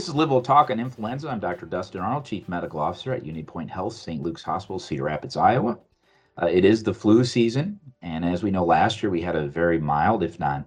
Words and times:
This 0.00 0.08
is 0.08 0.14
Live 0.14 0.42
Talk 0.44 0.70
on 0.70 0.80
Influenza. 0.80 1.28
I'm 1.28 1.40
Dr. 1.40 1.66
Dustin 1.66 2.00
Arnold, 2.00 2.24
Chief 2.24 2.48
Medical 2.48 2.80
Officer 2.80 3.12
at 3.12 3.22
UnityPoint 3.22 3.68
Health, 3.68 3.92
St. 3.92 4.22
Luke's 4.22 4.42
Hospital, 4.42 4.78
Cedar 4.78 5.04
Rapids, 5.04 5.36
Iowa. 5.36 5.78
Uh, 6.40 6.46
it 6.46 6.64
is 6.64 6.82
the 6.82 6.94
flu 6.94 7.22
season, 7.22 7.78
and 8.00 8.24
as 8.24 8.42
we 8.42 8.50
know, 8.50 8.64
last 8.64 9.02
year 9.02 9.10
we 9.10 9.20
had 9.20 9.36
a 9.36 9.46
very 9.46 9.78
mild, 9.78 10.22
if 10.22 10.40
not 10.40 10.66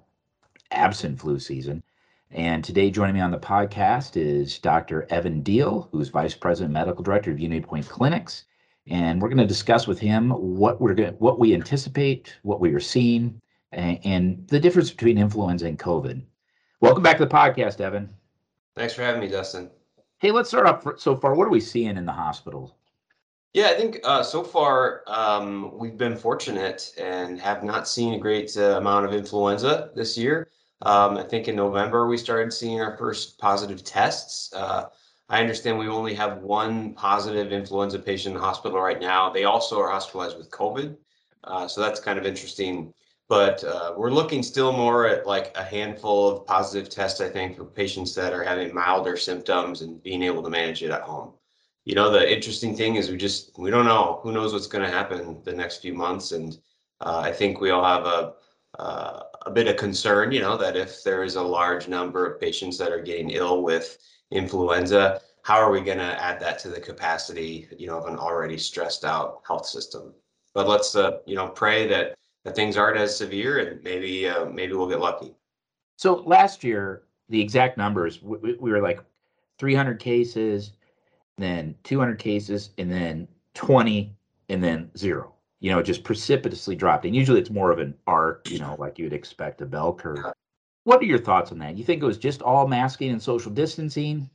absent, 0.70 1.20
flu 1.20 1.40
season. 1.40 1.82
And 2.30 2.64
today, 2.64 2.92
joining 2.92 3.16
me 3.16 3.22
on 3.22 3.32
the 3.32 3.40
podcast 3.40 4.18
is 4.18 4.60
Dr. 4.60 5.08
Evan 5.10 5.42
Deal, 5.42 5.90
who's 5.92 6.10
Vice 6.10 6.36
President 6.36 6.72
Medical 6.72 7.02
Director 7.02 7.32
of 7.32 7.38
UnityPoint 7.38 7.90
Clinics, 7.90 8.46
and 8.86 9.20
we're 9.20 9.30
going 9.30 9.38
to 9.40 9.48
discuss 9.48 9.88
with 9.88 9.98
him 9.98 10.30
what 10.30 10.80
we're 10.80 10.94
going, 10.94 11.14
what 11.14 11.40
we 11.40 11.56
anticipate, 11.56 12.38
what 12.44 12.60
we 12.60 12.72
are 12.72 12.80
seeing, 12.80 13.42
and, 13.72 14.00
and 14.04 14.48
the 14.50 14.60
difference 14.60 14.92
between 14.92 15.18
influenza 15.18 15.66
and 15.66 15.80
COVID. 15.80 16.22
Welcome 16.82 17.02
back 17.02 17.18
to 17.18 17.26
the 17.26 17.34
podcast, 17.34 17.82
Evan. 17.82 18.14
Thanks 18.76 18.94
for 18.94 19.04
having 19.04 19.22
me, 19.22 19.28
Dustin. 19.28 19.70
Hey, 20.18 20.32
let's 20.32 20.50
start 20.50 20.66
off 20.66 21.00
so 21.00 21.16
far. 21.16 21.36
What 21.36 21.48
are 21.48 21.52
we 21.52 21.60
seeing 21.60 21.98
in 21.98 22.06
the 22.06 22.12
hospital? 22.12 22.76
Yeah, 23.54 23.68
I 23.68 23.76
think 23.76 24.00
uh, 24.04 24.24
so 24.24 24.44
far 24.44 25.04
um, 25.06 25.78
we've 25.78 25.98
been 25.98 26.16
fortunate 26.16 26.92
and 27.00 27.40
have 27.40 27.64
not 27.64 27.88
seen 27.88 28.16
a 28.16 28.20
great 28.20 28.58
uh, 28.58 28.78
amount 28.78 29.06
of 29.06 29.14
influenza 29.14 29.92
this 29.96 30.18
year. 30.18 30.50
Um, 30.82 31.18
I 31.18 31.24
think 31.24 31.48
in 31.48 31.56
November 31.56 32.08
we 32.08 32.18
started 32.18 32.52
seeing 32.52 32.82
our 32.82 32.98
first 32.98 33.38
positive 33.38 33.84
tests. 33.84 34.52
Uh, 34.54 34.86
I 35.30 35.40
understand 35.40 35.78
we 35.78 35.88
only 35.88 36.16
have 36.16 36.40
one 36.40 36.94
positive 36.96 37.52
influenza 37.52 38.00
patient 38.00 38.36
in 38.36 38.42
the 38.42 38.46
hospital 38.46 38.80
right 38.80 39.00
now. 39.00 39.30
They 39.30 39.44
also 39.44 39.80
are 39.80 39.90
hospitalized 39.90 40.38
with 40.38 40.50
COVID. 40.50 40.98
Uh, 41.44 41.68
so 41.68 41.80
that's 41.80 42.00
kind 42.00 42.18
of 42.18 42.26
interesting 42.26 42.94
but 43.30 43.64
uh, 43.64 43.94
we're 43.96 44.12
looking 44.12 44.44
still 44.44 44.72
more 44.72 45.08
at 45.08 45.26
like 45.26 45.56
a 45.56 45.64
handful 45.64 46.30
of 46.30 46.46
positive 46.46 46.90
tests, 46.90 47.22
I 47.22 47.30
think, 47.30 47.56
for 47.56 47.66
patients 47.66 48.14
that 48.16 48.34
are 48.34 48.44
having 48.44 48.74
milder 48.74 49.18
symptoms 49.18 49.82
and 49.82 50.04
being 50.04 50.24
able 50.24 50.44
to 50.44 50.50
manage 50.50 50.84
it 50.84 50.92
at 50.92 51.02
home. 51.02 51.34
You 51.86 51.96
know, 51.96 52.12
the 52.12 52.32
interesting 52.32 52.76
thing 52.76 52.96
is 52.96 53.10
we 53.10 53.18
just 53.18 53.58
we 53.58 53.70
don't 53.72 53.86
know. 53.86 54.20
Who 54.24 54.32
knows 54.32 54.54
what's 54.54 54.68
going 54.68 54.86
to 54.86 54.96
happen 54.96 55.42
the 55.44 55.54
next 55.54 55.78
few 55.78 55.94
months? 55.94 56.32
And 56.32 56.58
uh, 57.02 57.20
I 57.20 57.32
think 57.32 57.60
we 57.60 57.72
all 57.72 57.84
have 57.84 58.06
a 58.06 58.34
uh, 58.80 59.24
a 59.46 59.52
bit 59.52 59.68
of 59.68 59.78
concern. 59.78 60.32
You 60.32 60.42
know, 60.42 60.58
that 60.58 60.76
if 60.78 61.04
there 61.04 61.24
is 61.24 61.36
a 61.36 61.42
large 61.42 61.88
number 61.88 62.26
of 62.26 62.40
patients 62.40 62.78
that 62.78 62.92
are 62.92 63.02
getting 63.02 63.32
ill 63.32 63.64
with 63.64 63.98
influenza, 64.32 65.22
how 65.44 65.56
are 65.56 65.72
we 65.72 65.82
going 65.82 65.98
to 65.98 66.24
add 66.24 66.40
that 66.40 66.60
to 66.60 66.70
the 66.70 66.80
capacity? 66.80 67.68
You 67.78 67.88
know, 67.88 67.98
of 67.98 68.06
an 68.06 68.18
already 68.18 68.58
stressed 68.58 69.04
out 69.06 69.42
health 69.46 69.66
system. 69.66 70.14
But 70.54 70.68
let's 70.68 70.96
uh, 70.96 71.20
you 71.26 71.36
know 71.36 71.50
pray 71.50 71.88
that 71.88 72.16
that 72.44 72.56
things 72.56 72.78
aren't 72.78 72.98
as 72.98 73.18
severe, 73.18 73.60
and 73.60 73.84
maybe 73.84 74.28
uh, 74.28 74.46
maybe 74.46 74.74
we'll 74.74 74.90
get 74.90 75.00
lucky. 75.00 75.34
So 75.98 76.16
last 76.16 76.64
year, 76.64 77.04
the 77.30 77.42
exact 77.42 77.78
numbers 77.78 78.22
we, 78.22 78.56
we 78.56 78.72
were 78.72 78.82
like 78.82 79.00
300 79.60 80.00
cases, 80.00 80.74
then 81.38 81.76
200 81.84 82.20
cases, 82.20 82.72
and 82.78 82.92
then 82.92 83.28
20, 83.54 84.16
and 84.50 84.64
then 84.64 84.92
zero. 84.98 85.34
You 85.60 85.72
know, 85.72 85.82
just 85.82 86.04
precipitously 86.04 86.76
dropped. 86.76 87.06
And 87.06 87.16
usually 87.16 87.40
it's 87.40 87.50
more 87.50 87.72
of 87.72 87.80
an 87.80 87.94
arc, 88.06 88.50
you 88.50 88.60
know, 88.60 88.76
like 88.78 89.00
you'd 89.00 89.14
expect 89.14 89.62
a 89.62 89.66
bell 89.66 89.94
curve. 89.94 90.26
What 90.84 91.02
are 91.02 91.06
your 91.06 91.20
thoughts 91.20 91.54
on 91.54 91.60
that? 91.60 91.78
You 91.78 91.86
think 91.86 92.04
it 92.04 92.06
was 92.06 92.18
just 92.18 92.42
all 92.42 92.68
masking 92.68 93.12
and 93.12 93.22
social 93.22 93.50
distancing? 93.50 94.30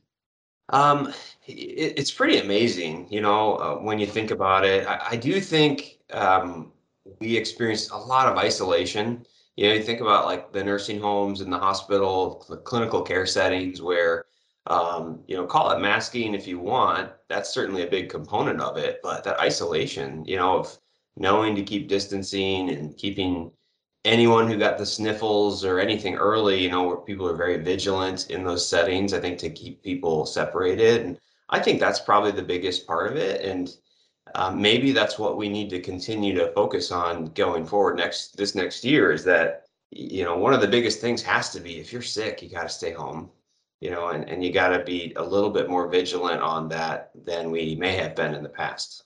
Um, 0.69 1.13
it, 1.45 1.93
it's 1.97 2.11
pretty 2.11 2.39
amazing, 2.39 3.07
you 3.11 3.21
know, 3.21 3.55
uh, 3.57 3.75
when 3.75 3.99
you 3.99 4.07
think 4.07 4.31
about 4.31 4.65
it. 4.65 4.87
I, 4.87 5.09
I 5.11 5.15
do 5.15 5.39
think 5.39 5.99
um, 6.11 6.71
we 7.19 7.37
experienced 7.37 7.91
a 7.91 7.97
lot 7.97 8.27
of 8.27 8.37
isolation. 8.37 9.25
You 9.55 9.67
know, 9.67 9.75
you 9.75 9.83
think 9.83 10.01
about 10.01 10.25
like 10.25 10.53
the 10.53 10.63
nursing 10.63 10.99
homes 10.99 11.41
and 11.41 11.51
the 11.51 11.59
hospital, 11.59 12.45
the 12.49 12.57
clinical 12.57 13.01
care 13.01 13.25
settings 13.25 13.81
where, 13.81 14.25
um, 14.67 15.21
you 15.27 15.35
know, 15.35 15.45
call 15.45 15.71
it 15.71 15.79
masking 15.79 16.33
if 16.33 16.47
you 16.47 16.59
want. 16.59 17.11
That's 17.27 17.49
certainly 17.49 17.83
a 17.83 17.89
big 17.89 18.09
component 18.09 18.61
of 18.61 18.77
it. 18.77 18.99
But 19.03 19.23
that 19.23 19.39
isolation, 19.39 20.23
you 20.25 20.37
know, 20.37 20.59
of 20.59 20.77
knowing 21.17 21.55
to 21.55 21.63
keep 21.63 21.89
distancing 21.89 22.69
and 22.69 22.95
keeping 22.97 23.51
anyone 24.05 24.47
who 24.47 24.57
got 24.57 24.77
the 24.77 24.85
sniffles 24.85 25.65
or 25.65 25.79
anything 25.79 26.15
early, 26.15 26.61
you 26.61 26.69
know, 26.69 26.83
where 26.83 26.97
people 26.97 27.27
are 27.27 27.35
very 27.35 27.57
vigilant 27.57 28.29
in 28.29 28.43
those 28.43 28.67
settings, 28.67 29.13
I 29.13 29.19
think 29.19 29.37
to 29.39 29.49
keep 29.49 29.83
people 29.83 30.25
separated. 30.25 31.01
And 31.05 31.19
I 31.49 31.59
think 31.59 31.79
that's 31.79 31.99
probably 31.99 32.31
the 32.31 32.41
biggest 32.41 32.87
part 32.87 33.11
of 33.11 33.17
it. 33.17 33.41
And 33.41 33.69
um, 34.35 34.61
maybe 34.61 34.91
that's 34.91 35.17
what 35.17 35.37
we 35.37 35.49
need 35.49 35.69
to 35.69 35.81
continue 35.81 36.33
to 36.35 36.51
focus 36.53 36.91
on 36.91 37.25
going 37.27 37.65
forward 37.65 37.97
next 37.97 38.37
this 38.37 38.55
next 38.55 38.83
year 38.83 39.11
is 39.11 39.23
that 39.23 39.65
you 39.91 40.23
know 40.23 40.37
one 40.37 40.53
of 40.53 40.61
the 40.61 40.67
biggest 40.67 41.01
things 41.01 41.21
has 41.21 41.49
to 41.49 41.59
be 41.59 41.79
if 41.79 41.91
you're 41.91 42.01
sick 42.01 42.41
you 42.41 42.49
got 42.49 42.63
to 42.63 42.69
stay 42.69 42.91
home 42.91 43.29
you 43.81 43.89
know 43.89 44.09
and, 44.09 44.29
and 44.29 44.43
you 44.43 44.51
got 44.51 44.69
to 44.69 44.83
be 44.83 45.13
a 45.15 45.23
little 45.23 45.49
bit 45.49 45.69
more 45.69 45.87
vigilant 45.87 46.41
on 46.41 46.67
that 46.69 47.11
than 47.25 47.51
we 47.51 47.75
may 47.75 47.95
have 47.95 48.15
been 48.15 48.33
in 48.33 48.43
the 48.43 48.49
past 48.49 49.03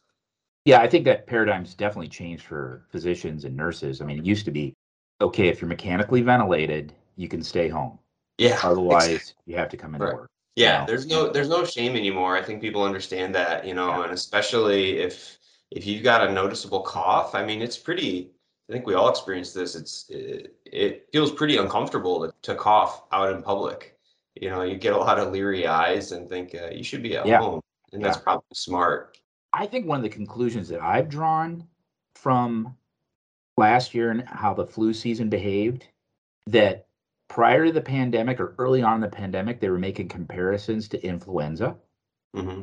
yeah 0.65 0.79
i 0.79 0.87
think 0.87 1.05
that 1.05 1.25
paradigm's 1.27 1.73
definitely 1.73 2.09
changed 2.09 2.43
for 2.43 2.85
physicians 2.91 3.45
and 3.45 3.55
nurses 3.55 4.01
i 4.01 4.05
mean 4.05 4.19
it 4.19 4.25
used 4.25 4.45
to 4.45 4.51
be 4.51 4.73
okay 5.21 5.47
if 5.47 5.61
you're 5.61 5.69
mechanically 5.69 6.21
ventilated 6.21 6.93
you 7.15 7.27
can 7.27 7.41
stay 7.43 7.69
home 7.69 7.97
yeah 8.37 8.59
otherwise 8.63 9.09
exactly. 9.09 9.43
you 9.45 9.55
have 9.55 9.69
to 9.69 9.77
come 9.77 9.95
into 9.95 10.05
right. 10.05 10.15
work 10.15 10.29
yeah, 10.55 10.85
there's 10.85 11.05
no 11.05 11.29
there's 11.29 11.49
no 11.49 11.65
shame 11.65 11.95
anymore. 11.95 12.37
I 12.37 12.43
think 12.43 12.61
people 12.61 12.83
understand 12.83 13.33
that, 13.35 13.65
you 13.65 13.73
know, 13.73 13.89
yeah. 13.89 14.03
and 14.03 14.13
especially 14.13 14.99
if 14.99 15.39
if 15.71 15.85
you've 15.87 16.03
got 16.03 16.27
a 16.27 16.31
noticeable 16.31 16.81
cough, 16.81 17.33
I 17.33 17.43
mean, 17.45 17.61
it's 17.61 17.77
pretty 17.77 18.31
I 18.69 18.73
think 18.73 18.85
we 18.85 18.93
all 18.93 19.09
experience 19.09 19.53
this. 19.53 19.75
It's 19.75 20.05
it, 20.09 20.55
it 20.65 21.07
feels 21.11 21.31
pretty 21.31 21.57
uncomfortable 21.57 22.27
to, 22.27 22.33
to 22.43 22.55
cough 22.55 23.03
out 23.11 23.33
in 23.33 23.41
public. 23.41 23.97
You 24.35 24.49
know, 24.49 24.63
you 24.63 24.77
get 24.77 24.93
a 24.93 24.97
lot 24.97 25.19
of 25.19 25.31
leery 25.31 25.67
eyes 25.67 26.11
and 26.11 26.29
think 26.29 26.55
uh, 26.55 26.69
you 26.71 26.83
should 26.83 27.03
be 27.03 27.17
at 27.17 27.25
yeah. 27.25 27.39
home, 27.39 27.61
and 27.91 28.01
yeah. 28.01 28.07
that's 28.07 28.21
probably 28.21 28.45
smart. 28.53 29.17
I 29.51 29.67
think 29.67 29.85
one 29.85 29.97
of 29.97 30.03
the 30.03 30.09
conclusions 30.09 30.69
that 30.69 30.81
I've 30.81 31.09
drawn 31.09 31.67
from 32.15 32.75
last 33.57 33.93
year 33.93 34.11
and 34.11 34.27
how 34.27 34.53
the 34.53 34.65
flu 34.65 34.93
season 34.93 35.29
behaved 35.29 35.87
that 36.47 36.87
prior 37.33 37.65
to 37.65 37.71
the 37.71 37.81
pandemic 37.81 38.39
or 38.39 38.53
early 38.59 38.83
on 38.83 38.93
in 38.93 39.01
the 39.01 39.07
pandemic, 39.07 39.59
they 39.59 39.69
were 39.69 39.79
making 39.79 40.07
comparisons 40.07 40.87
to 40.87 41.03
influenza. 41.03 41.75
Mm-hmm. 42.35 42.61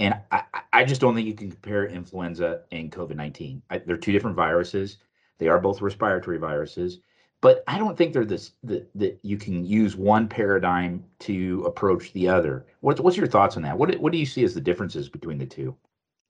And 0.00 0.16
I, 0.32 0.42
I 0.72 0.84
just 0.84 1.00
don't 1.00 1.14
think 1.14 1.28
you 1.28 1.34
can 1.34 1.52
compare 1.52 1.86
influenza 1.86 2.62
and 2.72 2.90
COVID 2.90 3.14
19. 3.14 3.62
They're 3.86 3.96
two 3.96 4.10
different 4.10 4.34
viruses. 4.34 4.98
They 5.38 5.46
are 5.46 5.60
both 5.60 5.80
respiratory 5.80 6.38
viruses, 6.38 6.98
but 7.40 7.62
I 7.68 7.78
don't 7.78 7.96
think 7.96 8.12
they're 8.12 8.24
this 8.24 8.54
that, 8.64 8.90
that 8.96 9.20
you 9.22 9.36
can 9.36 9.64
use 9.64 9.94
one 9.94 10.26
paradigm 10.26 11.04
to 11.20 11.62
approach 11.64 12.12
the 12.12 12.28
other. 12.28 12.66
What's 12.80 13.00
what's 13.00 13.16
your 13.16 13.28
thoughts 13.28 13.56
on 13.56 13.62
that? 13.62 13.78
What 13.78 14.00
what 14.00 14.10
do 14.10 14.18
you 14.18 14.26
see 14.26 14.42
as 14.42 14.52
the 14.52 14.60
differences 14.60 15.08
between 15.08 15.38
the 15.38 15.46
two? 15.46 15.76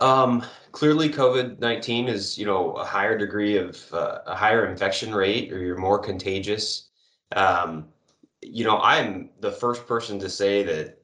Um, 0.00 0.44
clearly, 0.72 1.08
COVID 1.08 1.58
nineteen 1.58 2.06
is 2.06 2.36
you 2.36 2.44
know 2.44 2.72
a 2.72 2.84
higher 2.84 3.16
degree 3.16 3.56
of 3.56 3.82
uh, 3.94 4.18
a 4.26 4.34
higher 4.34 4.66
infection 4.66 5.14
rate, 5.14 5.50
or 5.50 5.58
you're 5.58 5.78
more 5.78 5.98
contagious. 5.98 6.87
Um, 7.34 7.88
you 8.42 8.64
know, 8.64 8.78
I'm 8.78 9.30
the 9.40 9.52
first 9.52 9.86
person 9.86 10.18
to 10.20 10.28
say 10.28 10.62
that 10.62 10.98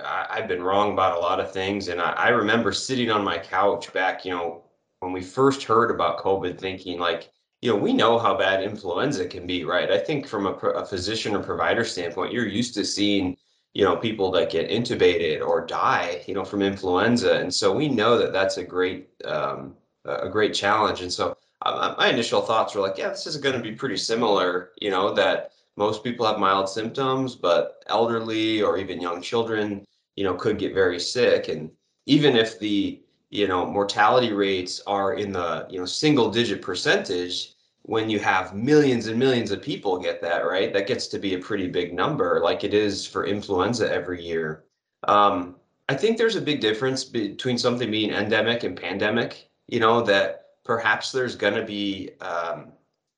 I, 0.00 0.38
have 0.38 0.48
been 0.48 0.62
wrong 0.62 0.92
about 0.92 1.16
a 1.16 1.20
lot 1.20 1.40
of 1.40 1.52
things. 1.52 1.88
And 1.88 2.00
I, 2.00 2.12
I 2.12 2.28
remember 2.28 2.72
sitting 2.72 3.10
on 3.10 3.24
my 3.24 3.38
couch 3.38 3.92
back, 3.92 4.24
you 4.24 4.32
know, 4.32 4.64
when 5.00 5.12
we 5.12 5.22
first 5.22 5.62
heard 5.62 5.90
about 5.90 6.18
COVID, 6.18 6.58
thinking 6.58 6.98
like, 6.98 7.30
you 7.60 7.70
know, 7.70 7.76
we 7.76 7.92
know 7.92 8.18
how 8.18 8.36
bad 8.36 8.62
influenza 8.62 9.26
can 9.26 9.46
be, 9.46 9.64
right? 9.64 9.90
I 9.90 9.98
think 9.98 10.26
from 10.26 10.46
a, 10.46 10.52
a 10.52 10.84
physician 10.84 11.34
or 11.34 11.42
provider 11.42 11.84
standpoint, 11.84 12.32
you're 12.32 12.46
used 12.46 12.74
to 12.74 12.84
seeing, 12.84 13.36
you 13.72 13.84
know, 13.84 13.96
people 13.96 14.30
that 14.32 14.50
get 14.50 14.70
intubated 14.70 15.46
or 15.46 15.64
die, 15.64 16.22
you 16.26 16.34
know, 16.34 16.44
from 16.44 16.62
influenza, 16.62 17.38
and 17.38 17.52
so 17.52 17.74
we 17.74 17.88
know 17.88 18.18
that 18.18 18.32
that's 18.32 18.58
a 18.58 18.64
great, 18.64 19.08
um, 19.24 19.74
a 20.04 20.28
great 20.28 20.52
challenge. 20.52 21.00
And 21.00 21.12
so 21.12 21.36
my 21.64 22.10
initial 22.10 22.42
thoughts 22.42 22.74
were 22.74 22.82
like, 22.82 22.98
yeah, 22.98 23.08
this 23.08 23.26
is 23.26 23.36
going 23.36 23.56
to 23.56 23.62
be 23.62 23.72
pretty 23.72 23.96
similar. 23.96 24.70
You 24.80 24.90
know 24.90 25.14
that 25.14 25.52
most 25.76 26.04
people 26.04 26.26
have 26.26 26.38
mild 26.38 26.68
symptoms, 26.68 27.34
but 27.34 27.82
elderly 27.88 28.62
or 28.62 28.78
even 28.78 29.00
young 29.00 29.20
children, 29.20 29.84
you 30.16 30.24
know, 30.24 30.34
could 30.34 30.58
get 30.58 30.74
very 30.74 31.00
sick. 31.00 31.48
And 31.48 31.70
even 32.06 32.36
if 32.36 32.58
the 32.58 33.00
you 33.30 33.48
know 33.48 33.66
mortality 33.66 34.32
rates 34.32 34.80
are 34.86 35.14
in 35.14 35.32
the 35.32 35.66
you 35.68 35.78
know 35.78 35.84
single 35.84 36.30
digit 36.30 36.62
percentage 36.62 37.54
when 37.82 38.08
you 38.08 38.18
have 38.18 38.54
millions 38.54 39.08
and 39.08 39.18
millions 39.18 39.50
of 39.50 39.60
people 39.60 39.98
get 39.98 40.22
that 40.22 40.46
right 40.46 40.72
that 40.72 40.86
gets 40.86 41.08
to 41.08 41.18
be 41.18 41.34
a 41.34 41.38
pretty 41.38 41.68
big 41.68 41.92
number 41.92 42.40
like 42.42 42.62
it 42.62 42.72
is 42.72 43.06
for 43.06 43.26
influenza 43.26 43.92
every 43.92 44.24
year 44.24 44.64
um, 45.08 45.56
i 45.88 45.94
think 45.94 46.16
there's 46.16 46.36
a 46.36 46.40
big 46.40 46.60
difference 46.60 47.04
between 47.04 47.58
something 47.58 47.90
being 47.90 48.10
endemic 48.10 48.62
and 48.62 48.76
pandemic 48.80 49.50
you 49.66 49.80
know 49.80 50.00
that 50.00 50.43
perhaps 50.64 51.12
there's 51.12 51.36
going 51.36 51.54
to 51.54 51.64
be 51.64 52.10
um, 52.20 52.72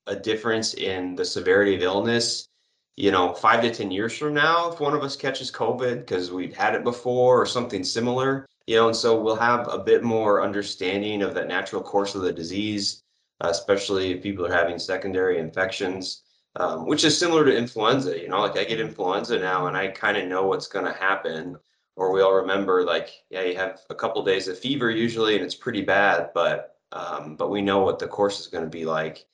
a 0.06 0.16
difference 0.16 0.74
in 0.74 1.14
the 1.14 1.24
severity 1.24 1.74
of 1.74 1.82
illness 1.82 2.48
you 2.96 3.10
know 3.10 3.34
five 3.34 3.60
to 3.62 3.70
ten 3.70 3.90
years 3.90 4.16
from 4.16 4.34
now 4.34 4.70
if 4.72 4.80
one 4.80 4.94
of 4.94 5.02
us 5.02 5.16
catches 5.16 5.50
covid 5.50 6.00
because 6.00 6.30
we've 6.30 6.56
had 6.56 6.74
it 6.74 6.84
before 6.84 7.40
or 7.40 7.46
something 7.46 7.84
similar 7.84 8.46
you 8.66 8.76
know 8.76 8.86
and 8.86 8.96
so 8.96 9.20
we'll 9.20 9.36
have 9.36 9.68
a 9.68 9.78
bit 9.78 10.02
more 10.02 10.42
understanding 10.42 11.22
of 11.22 11.34
that 11.34 11.48
natural 11.48 11.82
course 11.82 12.14
of 12.14 12.22
the 12.22 12.32
disease 12.32 13.02
especially 13.40 14.12
if 14.12 14.22
people 14.22 14.46
are 14.46 14.52
having 14.52 14.78
secondary 14.78 15.38
infections 15.38 16.22
um, 16.58 16.86
which 16.86 17.04
is 17.04 17.18
similar 17.18 17.44
to 17.44 17.56
influenza. 17.56 18.18
You 18.18 18.28
know, 18.28 18.40
like 18.40 18.58
I 18.58 18.64
get 18.64 18.80
influenza 18.80 19.38
now, 19.38 19.66
and 19.66 19.76
I 19.76 19.88
kind 19.88 20.16
of 20.16 20.26
know 20.26 20.46
what's 20.46 20.68
going 20.68 20.86
to 20.86 20.92
happen. 20.92 21.56
Or 21.96 22.12
we 22.12 22.20
all 22.20 22.34
remember, 22.34 22.84
like, 22.84 23.10
yeah, 23.30 23.42
you 23.42 23.56
have 23.56 23.80
a 23.88 23.94
couple 23.94 24.22
days 24.22 24.48
of 24.48 24.58
fever 24.58 24.90
usually, 24.90 25.36
and 25.36 25.44
it's 25.44 25.54
pretty 25.54 25.82
bad, 25.82 26.30
but 26.34 26.75
um, 26.92 27.36
but 27.36 27.50
we 27.50 27.62
know 27.62 27.80
what 27.80 27.98
the 27.98 28.06
course 28.08 28.40
is 28.40 28.46
going 28.46 28.64
to 28.64 28.70
be 28.70 28.84
like. 28.84 29.26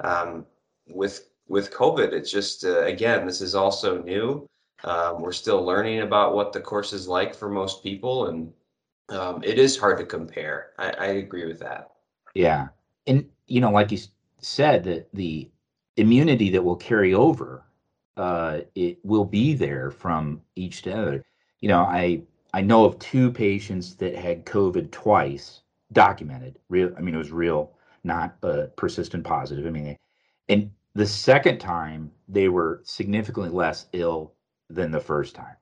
Um, 0.00 0.46
with 0.88 1.28
with 1.48 1.72
COVID, 1.72 2.12
it's 2.12 2.30
just 2.30 2.64
uh, 2.64 2.82
again, 2.82 3.26
this 3.26 3.40
is 3.40 3.54
also 3.54 4.02
new. 4.02 4.46
Um, 4.84 5.20
we're 5.20 5.32
still 5.32 5.64
learning 5.64 6.00
about 6.02 6.34
what 6.34 6.52
the 6.52 6.60
course 6.60 6.92
is 6.92 7.08
like 7.08 7.34
for 7.34 7.48
most 7.48 7.82
people, 7.82 8.26
and 8.26 8.52
um, 9.08 9.42
it 9.42 9.58
is 9.58 9.76
hard 9.76 9.98
to 9.98 10.04
compare. 10.04 10.70
I, 10.78 10.90
I 10.90 11.06
agree 11.06 11.46
with 11.46 11.58
that. 11.60 11.90
Yeah, 12.34 12.68
and 13.06 13.28
you 13.46 13.60
know, 13.60 13.70
like 13.70 13.90
you 13.90 13.98
said, 14.40 14.84
that 14.84 15.08
the 15.12 15.50
immunity 15.96 16.50
that 16.50 16.62
will 16.62 16.76
carry 16.76 17.12
over, 17.12 17.64
uh, 18.16 18.60
it 18.74 18.98
will 19.04 19.24
be 19.24 19.54
there 19.54 19.90
from 19.90 20.40
each 20.54 20.82
to 20.82 20.92
other. 20.92 21.24
You 21.60 21.68
know, 21.68 21.80
I 21.80 22.22
I 22.54 22.60
know 22.60 22.84
of 22.84 22.98
two 22.98 23.32
patients 23.32 23.96
that 23.96 24.14
had 24.14 24.46
COVID 24.46 24.90
twice, 24.90 25.62
documented. 25.92 26.58
Real, 26.68 26.92
I 26.96 27.00
mean, 27.00 27.14
it 27.14 27.18
was 27.18 27.32
real, 27.32 27.72
not 28.04 28.36
a 28.42 28.66
persistent 28.68 29.24
positive. 29.24 29.66
I 29.66 29.70
mean, 29.70 29.96
and 30.48 30.70
the 30.94 31.06
second 31.06 31.58
time 31.58 32.10
they 32.28 32.48
were 32.48 32.80
significantly 32.84 33.50
less 33.50 33.86
ill 33.92 34.34
than 34.68 34.90
the 34.90 35.00
first 35.00 35.34
time. 35.34 35.56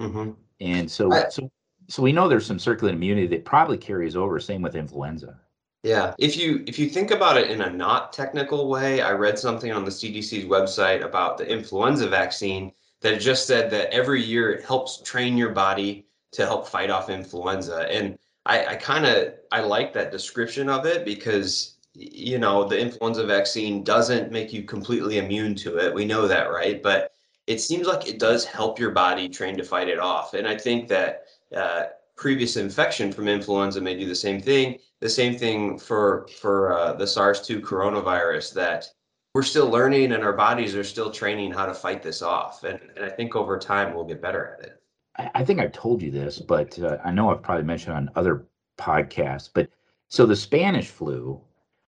Mm-hmm. 0.00 0.30
And 0.60 0.90
so, 0.90 1.12
I, 1.12 1.28
so, 1.28 1.50
so 1.88 2.02
we 2.02 2.12
know 2.12 2.28
there's 2.28 2.46
some 2.46 2.58
circulating 2.58 2.98
immunity 2.98 3.26
that 3.28 3.44
probably 3.44 3.78
carries 3.78 4.16
over. 4.16 4.38
Same 4.38 4.62
with 4.62 4.76
influenza. 4.76 5.38
Yeah, 5.82 6.14
if 6.18 6.36
you 6.36 6.62
if 6.68 6.78
you 6.78 6.88
think 6.88 7.10
about 7.10 7.36
it 7.36 7.50
in 7.50 7.60
a 7.62 7.70
not 7.70 8.12
technical 8.12 8.68
way, 8.68 9.00
I 9.00 9.12
read 9.12 9.36
something 9.36 9.72
on 9.72 9.84
the 9.84 9.90
CDC's 9.90 10.44
website 10.44 11.04
about 11.04 11.38
the 11.38 11.50
influenza 11.50 12.08
vaccine 12.08 12.72
that 13.00 13.20
just 13.20 13.48
said 13.48 13.68
that 13.70 13.92
every 13.92 14.22
year 14.22 14.52
it 14.52 14.64
helps 14.64 15.02
train 15.02 15.36
your 15.36 15.50
body 15.50 16.06
to 16.32 16.46
help 16.46 16.68
fight 16.68 16.88
off 16.88 17.10
influenza. 17.10 17.88
And 17.90 18.16
I, 18.46 18.66
I 18.66 18.76
kind 18.76 19.06
of 19.06 19.34
I 19.50 19.60
like 19.60 19.92
that 19.92 20.10
description 20.10 20.68
of 20.68 20.86
it 20.86 21.04
because 21.04 21.76
you 21.94 22.38
know 22.38 22.66
the 22.66 22.78
influenza 22.78 23.26
vaccine 23.26 23.84
doesn't 23.84 24.32
make 24.32 24.52
you 24.52 24.64
completely 24.64 25.18
immune 25.18 25.54
to 25.56 25.78
it. 25.78 25.94
We 25.94 26.04
know 26.04 26.26
that, 26.26 26.50
right? 26.50 26.82
But 26.82 27.12
it 27.46 27.60
seems 27.60 27.86
like 27.86 28.08
it 28.08 28.18
does 28.18 28.44
help 28.44 28.78
your 28.78 28.90
body 28.90 29.28
train 29.28 29.56
to 29.56 29.64
fight 29.64 29.88
it 29.88 29.98
off. 29.98 30.34
And 30.34 30.46
I 30.46 30.56
think 30.56 30.88
that 30.88 31.24
uh, 31.54 31.84
previous 32.16 32.56
infection 32.56 33.12
from 33.12 33.28
influenza 33.28 33.80
may 33.80 33.98
do 33.98 34.06
the 34.06 34.14
same 34.14 34.40
thing. 34.40 34.78
The 35.00 35.08
same 35.08 35.36
thing 35.36 35.78
for 35.78 36.28
for 36.40 36.72
uh, 36.72 36.92
the 36.94 37.06
SARS-2 37.06 37.60
coronavirus 37.60 38.54
that 38.54 38.86
we're 39.34 39.42
still 39.42 39.68
learning 39.68 40.12
and 40.12 40.22
our 40.22 40.34
bodies 40.34 40.74
are 40.74 40.84
still 40.84 41.10
training 41.10 41.52
how 41.52 41.66
to 41.66 41.74
fight 41.74 42.02
this 42.02 42.22
off. 42.22 42.64
And, 42.64 42.78
and 42.96 43.04
I 43.04 43.08
think 43.08 43.34
over 43.34 43.58
time 43.58 43.94
we'll 43.94 44.04
get 44.04 44.20
better 44.20 44.56
at 44.58 44.66
it. 44.66 44.81
I, 45.18 45.30
I 45.36 45.44
think 45.44 45.60
I've 45.60 45.72
told 45.72 46.02
you 46.02 46.10
this, 46.10 46.38
but 46.38 46.78
uh, 46.78 46.98
I 47.04 47.10
know 47.10 47.30
I've 47.30 47.42
probably 47.42 47.64
mentioned 47.64 47.96
on 47.96 48.10
other 48.14 48.46
podcasts. 48.78 49.50
But 49.52 49.68
so 50.08 50.26
the 50.26 50.36
Spanish 50.36 50.88
flu, 50.88 51.40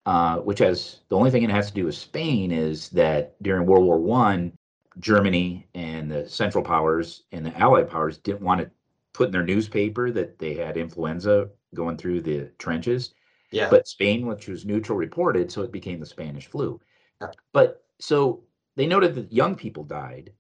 uh, 0.07 0.39
which 0.39 0.59
has 0.61 1.01
the 1.09 1.17
only 1.17 1.31
thing 1.31 1.43
it 1.43 1.51
has 1.51 1.69
to 1.69 1.75
do 1.75 1.85
with 1.85 1.95
Spain 1.95 2.53
is 2.53 2.89
that 2.91 3.41
during 3.43 3.67
World 3.67 3.85
War 3.85 3.99
One, 3.99 4.53
Germany 4.99 5.69
and 5.75 6.11
the 6.11 6.29
Central 6.29 6.65
Powers 6.65 7.25
and 7.33 7.47
the 7.47 7.57
Allied 7.57 7.89
powers 7.89 8.19
didn't 8.19 8.43
want 8.43 8.61
to 8.61 8.71
put 9.13 9.27
in 9.27 9.33
their 9.33 9.45
newspaper 9.45 10.11
that 10.11 10.39
they 10.39 10.55
had 10.55 10.77
influenza 10.77 11.49
going 11.75 11.97
through 11.97 12.21
the 12.21 12.51
trenches. 12.59 13.15
Yeah. 13.51 13.71
But 13.71 13.89
Spain, 13.89 14.27
which 14.27 14.49
was 14.49 14.67
neutral, 14.67 14.99
reported, 14.99 15.51
so 15.51 15.63
it 15.63 15.73
became 15.73 16.01
the 16.01 16.07
Spanish 16.07 16.47
flu. 16.47 16.81
Yeah. 17.21 17.29
But 17.53 17.85
so 17.99 18.43
they 18.77 18.87
noted 18.87 19.15
that 19.15 19.33
young 19.33 19.55
people 19.57 19.85
died, 19.85 20.33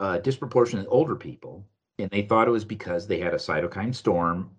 uh, 0.00 0.18
disproportionately 0.18 0.88
older 0.88 1.16
people, 1.16 1.66
and 1.98 2.10
they 2.10 2.22
thought 2.22 2.48
it 2.48 2.52
was 2.52 2.64
because 2.64 3.06
they 3.06 3.18
had 3.18 3.34
a 3.34 3.38
cytokine 3.38 3.94
storm 3.94 4.50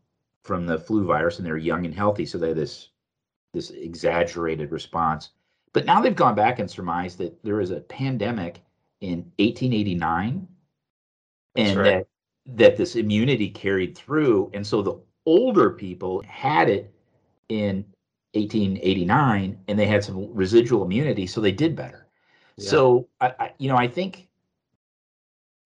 from 0.44 0.66
the 0.66 0.78
flu 0.78 1.06
virus 1.06 1.38
and 1.38 1.46
they're 1.46 1.58
young 1.58 1.86
and 1.86 1.94
healthy, 1.94 2.26
so 2.26 2.38
they 2.38 2.50
had 2.50 2.58
this 2.58 2.90
this 3.54 3.72
exaggerated 3.72 4.72
response. 4.72 5.32
But 5.74 5.86
now 5.86 6.02
they've 6.02 6.16
gone 6.16 6.36
back 6.36 6.60
and 6.60 6.70
surmised 6.70 7.18
that 7.20 7.44
there 7.44 7.56
was 7.56 7.72
a 7.72 7.82
pandemic 7.82 8.62
in 9.02 9.20
1889 9.38 10.48
and 11.56 11.78
right. 11.78 11.84
that 11.84 12.08
that 12.56 12.78
this 12.78 12.96
immunity 12.96 13.50
carried 13.50 13.98
through 13.98 14.50
and 14.54 14.66
so 14.66 14.82
the 14.82 15.00
older 15.26 15.70
people 15.70 16.24
had 16.26 16.70
it 16.70 16.94
in 17.50 17.86
1889 18.34 19.60
and 19.68 19.80
they 19.80 19.86
had 19.86 20.04
some 20.04 20.34
residual 20.34 20.84
immunity 20.84 21.28
so 21.28 21.42
they 21.42 21.52
did 21.52 21.76
better 21.76 22.08
yeah. 22.56 22.70
so 22.70 23.08
I, 23.20 23.34
I, 23.40 23.54
you 23.58 23.68
know 23.70 23.76
i 23.76 23.88
think 23.88 24.27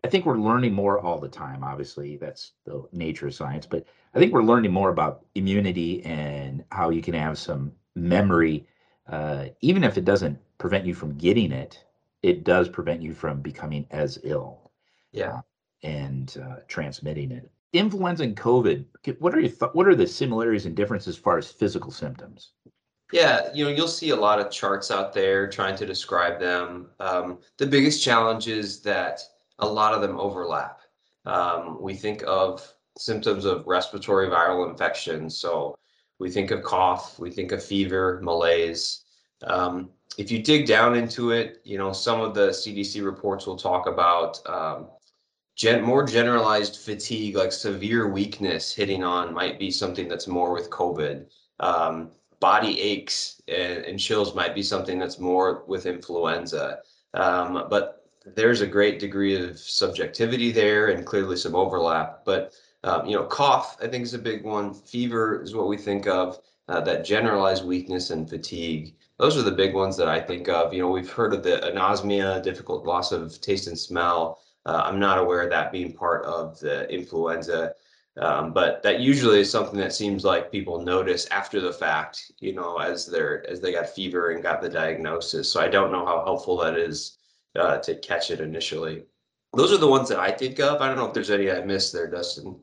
i 0.04 0.08
think 0.08 0.26
we're 0.26 0.38
learning 0.38 0.74
more 0.74 1.00
all 1.00 1.20
the 1.20 1.28
time 1.28 1.64
obviously 1.64 2.18
that's 2.18 2.54
the 2.66 2.84
nature 2.92 3.28
of 3.28 3.34
science 3.34 3.66
but 3.66 3.86
i 4.14 4.20
think 4.20 4.34
we're 4.34 4.44
learning 4.44 4.72
more 4.72 4.90
about 4.90 5.26
immunity 5.36 6.04
and 6.06 6.64
how 6.72 6.90
you 6.90 7.02
can 7.02 7.14
have 7.14 7.38
some 7.38 7.72
memory 7.96 8.66
uh, 9.08 9.46
even 9.62 9.84
if 9.84 9.98
it 9.98 10.06
doesn't 10.06 10.38
prevent 10.58 10.86
you 10.86 10.94
from 10.94 11.18
getting 11.18 11.52
it 11.52 11.84
it 12.24 12.44
does 12.44 12.70
prevent 12.70 13.02
you 13.02 13.14
from 13.14 13.42
becoming 13.42 13.86
as 13.92 14.20
ill. 14.24 14.72
Yeah. 15.12 15.38
Uh, 15.38 15.42
and 15.84 16.38
uh, 16.44 16.58
transmitting 16.68 17.32
it. 17.32 17.50
Influenza 17.74 18.24
and 18.24 18.36
COVID. 18.36 18.86
What 19.20 19.34
are 19.34 19.40
your 19.40 19.50
th- 19.50 19.72
what 19.74 19.88
are 19.88 19.96
the 19.96 20.06
similarities 20.06 20.66
and 20.66 20.76
differences 20.76 21.16
as 21.16 21.22
far 21.22 21.38
as 21.38 21.50
physical 21.50 21.90
symptoms? 21.90 22.52
Yeah, 23.12 23.50
you 23.54 23.66
know, 23.66 23.72
you'll 23.72 23.88
see 23.88 24.12
a 24.12 24.16
lot 24.16 24.40
of 24.40 24.52
charts 24.52 24.92
out 24.92 25.14
there 25.14 25.50
trying 25.50 25.76
to 25.78 25.86
describe 25.86 26.40
them. 26.40 26.90
Um, 27.00 27.40
the 27.58 27.66
biggest 27.66 28.04
challenge 28.04 28.48
is 28.48 28.82
that 28.82 29.22
a 29.62 29.68
lot 29.68 29.94
of 29.94 30.02
them 30.02 30.20
overlap. 30.20 30.82
Um, 31.26 31.82
we 31.82 31.94
think 31.96 32.24
of 32.28 32.68
symptoms 32.98 33.46
of 33.46 33.66
respiratory 33.68 34.28
viral 34.28 34.70
infections. 34.70 35.38
So 35.38 35.78
we 36.20 36.30
think 36.30 36.52
of 36.52 36.64
cough, 36.64 37.18
we 37.20 37.32
think 37.32 37.52
of 37.52 37.64
fever, 37.64 38.20
malaise. 38.24 39.04
Um, 39.44 39.90
if 40.18 40.30
you 40.30 40.44
dig 40.44 40.68
down 40.68 40.96
into 40.96 41.32
it, 41.32 41.62
you 41.64 41.78
know, 41.78 41.94
some 41.94 42.22
of 42.22 42.34
the 42.34 42.50
CDC 42.50 43.04
reports 43.04 43.48
will 43.48 43.56
talk 43.56 43.88
about 43.88 44.40
um, 44.48 44.88
gen- 45.56 45.84
more 45.84 46.06
generalized 46.06 46.78
fatigue, 46.78 47.36
like 47.36 47.52
severe 47.52 48.10
weakness 48.10 48.74
hitting 48.74 49.04
on 49.04 49.34
might 49.34 49.58
be 49.58 49.72
something 49.72 50.08
that's 50.08 50.28
more 50.28 50.54
with 50.54 50.70
COVID. 50.70 51.26
Um, 51.60 52.12
body 52.40 52.80
aches 52.80 53.42
and, 53.48 53.86
and, 53.86 54.00
chills 54.00 54.34
might 54.34 54.56
be 54.56 54.64
something 54.64 54.98
that's 54.98 55.20
more 55.20 55.64
with 55.68 55.86
influenza. 55.86 56.80
Um, 57.14 57.68
but 57.70 58.01
there's 58.26 58.62
a 58.62 58.68
great 58.68 59.00
degree 59.00 59.36
of 59.36 59.60
subjectivity 59.60 60.52
there 60.52 60.90
and 60.90 61.06
clearly 61.06 61.38
some 61.38 61.56
overlap. 61.56 62.24
But, 62.26 62.54
um, 62.84 63.06
you 63.06 63.16
know, 63.16 63.26
cough, 63.26 63.78
I 63.82 63.88
think 63.88 64.04
is 64.04 64.14
a 64.14 64.20
big 64.20 64.44
one. 64.44 64.74
Fever 64.74 65.42
is 65.42 65.56
what 65.56 65.68
we 65.68 65.78
think 65.78 66.08
of, 66.08 66.40
uh, 66.68 66.82
that 66.82 67.06
generalized 67.06 67.66
weakness 67.66 68.10
and 68.12 68.30
fatigue 68.30 68.96
those 69.22 69.38
are 69.38 69.44
the 69.44 69.52
big 69.52 69.76
ones 69.76 69.96
that 69.98 70.08
I 70.08 70.20
think 70.20 70.50
of. 70.50 70.74
You 70.74 70.82
know, 70.82 70.90
we've 70.90 71.12
heard 71.12 71.32
of 71.32 71.44
the 71.44 71.58
anosmia, 71.58 72.42
difficult 72.42 72.88
loss 72.88 73.12
of 73.12 73.40
taste 73.40 73.68
and 73.68 73.78
smell. 73.78 74.42
Uh, 74.66 74.82
I'm 74.84 75.00
not 75.00 75.20
aware 75.20 75.44
of 75.44 75.52
that 75.52 75.72
being 75.72 75.94
part 75.94 76.26
of 76.26 76.60
the 76.60 76.92
influenza, 76.92 77.76
um, 78.18 78.52
but 78.52 78.82
that 78.82 79.00
usually 79.00 79.42
is 79.42 79.52
something 79.52 79.80
that 79.80 79.94
seems 79.94 80.26
like 80.26 80.52
people 80.52 80.82
notice 80.82 81.28
after 81.28 81.62
the 81.62 81.72
fact. 81.72 82.32
You 82.40 82.54
know, 82.54 82.78
as 82.78 83.06
they're 83.06 83.48
as 83.48 83.62
they 83.62 83.74
got 83.74 83.90
fever 83.90 84.32
and 84.32 84.42
got 84.42 84.60
the 84.60 84.70
diagnosis. 84.70 85.54
So 85.54 85.62
I 85.62 85.68
don't 85.68 85.92
know 85.92 86.06
how 86.06 86.24
helpful 86.26 86.58
that 86.58 86.76
is 86.76 87.20
uh, 87.58 87.78
to 87.80 87.96
catch 87.96 88.32
it 88.32 88.42
initially. 88.42 89.04
Those 89.54 89.74
are 89.74 89.78
the 89.78 89.88
ones 89.88 90.10
that 90.10 90.20
I 90.20 90.32
think 90.32 90.60
of. 90.60 90.82
I 90.82 90.88
don't 90.88 90.98
know 90.98 91.08
if 91.08 91.14
there's 91.14 91.32
any 91.32 91.52
I 91.52 91.62
missed 91.62 91.92
there, 91.92 92.10
Dustin. 92.10 92.58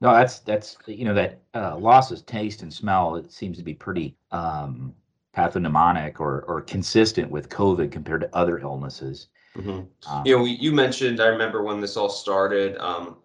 No, 0.00 0.12
that's 0.12 0.38
that's 0.38 0.78
you 0.86 1.04
know 1.04 1.14
that 1.14 1.40
uh, 1.54 1.76
loss 1.76 2.10
of 2.10 2.24
taste 2.24 2.62
and 2.62 2.72
smell. 2.72 3.16
It 3.16 3.30
seems 3.30 3.58
to 3.58 3.64
be 3.64 3.74
pretty 3.74 4.16
um, 4.32 4.94
pathognomonic 5.36 6.20
or, 6.20 6.42
or 6.42 6.60
consistent 6.62 7.30
with 7.30 7.48
COVID 7.48 7.92
compared 7.92 8.22
to 8.22 8.36
other 8.36 8.58
illnesses. 8.58 9.28
Mm-hmm. 9.56 10.12
Um, 10.12 10.26
you 10.26 10.36
know, 10.36 10.42
we, 10.42 10.50
you 10.52 10.72
mentioned, 10.72 11.20
I 11.20 11.26
remember 11.26 11.62
when 11.62 11.80
this 11.80 11.96
all 11.96 12.08
started, 12.08 12.76
um, 12.78 13.16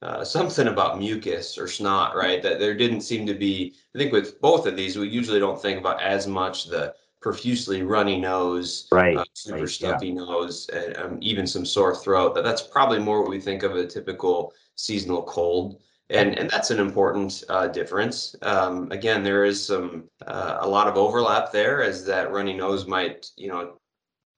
uh, 0.00 0.24
something 0.24 0.68
about 0.68 0.98
mucus 0.98 1.58
or 1.58 1.66
snot, 1.66 2.14
right? 2.14 2.42
That 2.42 2.60
there 2.60 2.74
didn't 2.74 3.00
seem 3.00 3.26
to 3.26 3.34
be, 3.34 3.74
I 3.94 3.98
think 3.98 4.12
with 4.12 4.40
both 4.40 4.66
of 4.66 4.76
these, 4.76 4.96
we 4.96 5.08
usually 5.08 5.40
don't 5.40 5.60
think 5.60 5.78
about 5.78 6.00
as 6.00 6.26
much 6.26 6.66
the 6.66 6.94
profusely 7.20 7.82
runny 7.82 8.18
nose, 8.18 8.88
right? 8.92 9.16
Uh, 9.16 9.24
super 9.34 9.60
right, 9.60 9.68
stuffy 9.68 10.08
yeah. 10.08 10.14
nose, 10.14 10.68
and 10.72 10.96
um, 10.96 11.18
even 11.20 11.46
some 11.46 11.64
sore 11.64 11.94
throat. 11.94 12.34
That 12.34 12.44
that's 12.44 12.62
probably 12.62 12.98
more 12.98 13.20
what 13.22 13.30
we 13.30 13.40
think 13.40 13.62
of 13.62 13.74
a 13.74 13.86
typical 13.86 14.52
seasonal 14.76 15.22
cold 15.22 15.80
and 16.10 16.38
and 16.38 16.48
that's 16.48 16.70
an 16.70 16.80
important 16.80 17.44
uh, 17.48 17.68
difference. 17.68 18.34
Um, 18.42 18.90
again, 18.90 19.22
there 19.22 19.44
is 19.44 19.64
some 19.64 20.04
uh, 20.26 20.58
a 20.60 20.68
lot 20.68 20.88
of 20.88 20.96
overlap 20.96 21.52
there, 21.52 21.82
as 21.82 22.04
that 22.06 22.32
runny 22.32 22.54
nose 22.54 22.86
might 22.86 23.30
you 23.36 23.48
know 23.48 23.78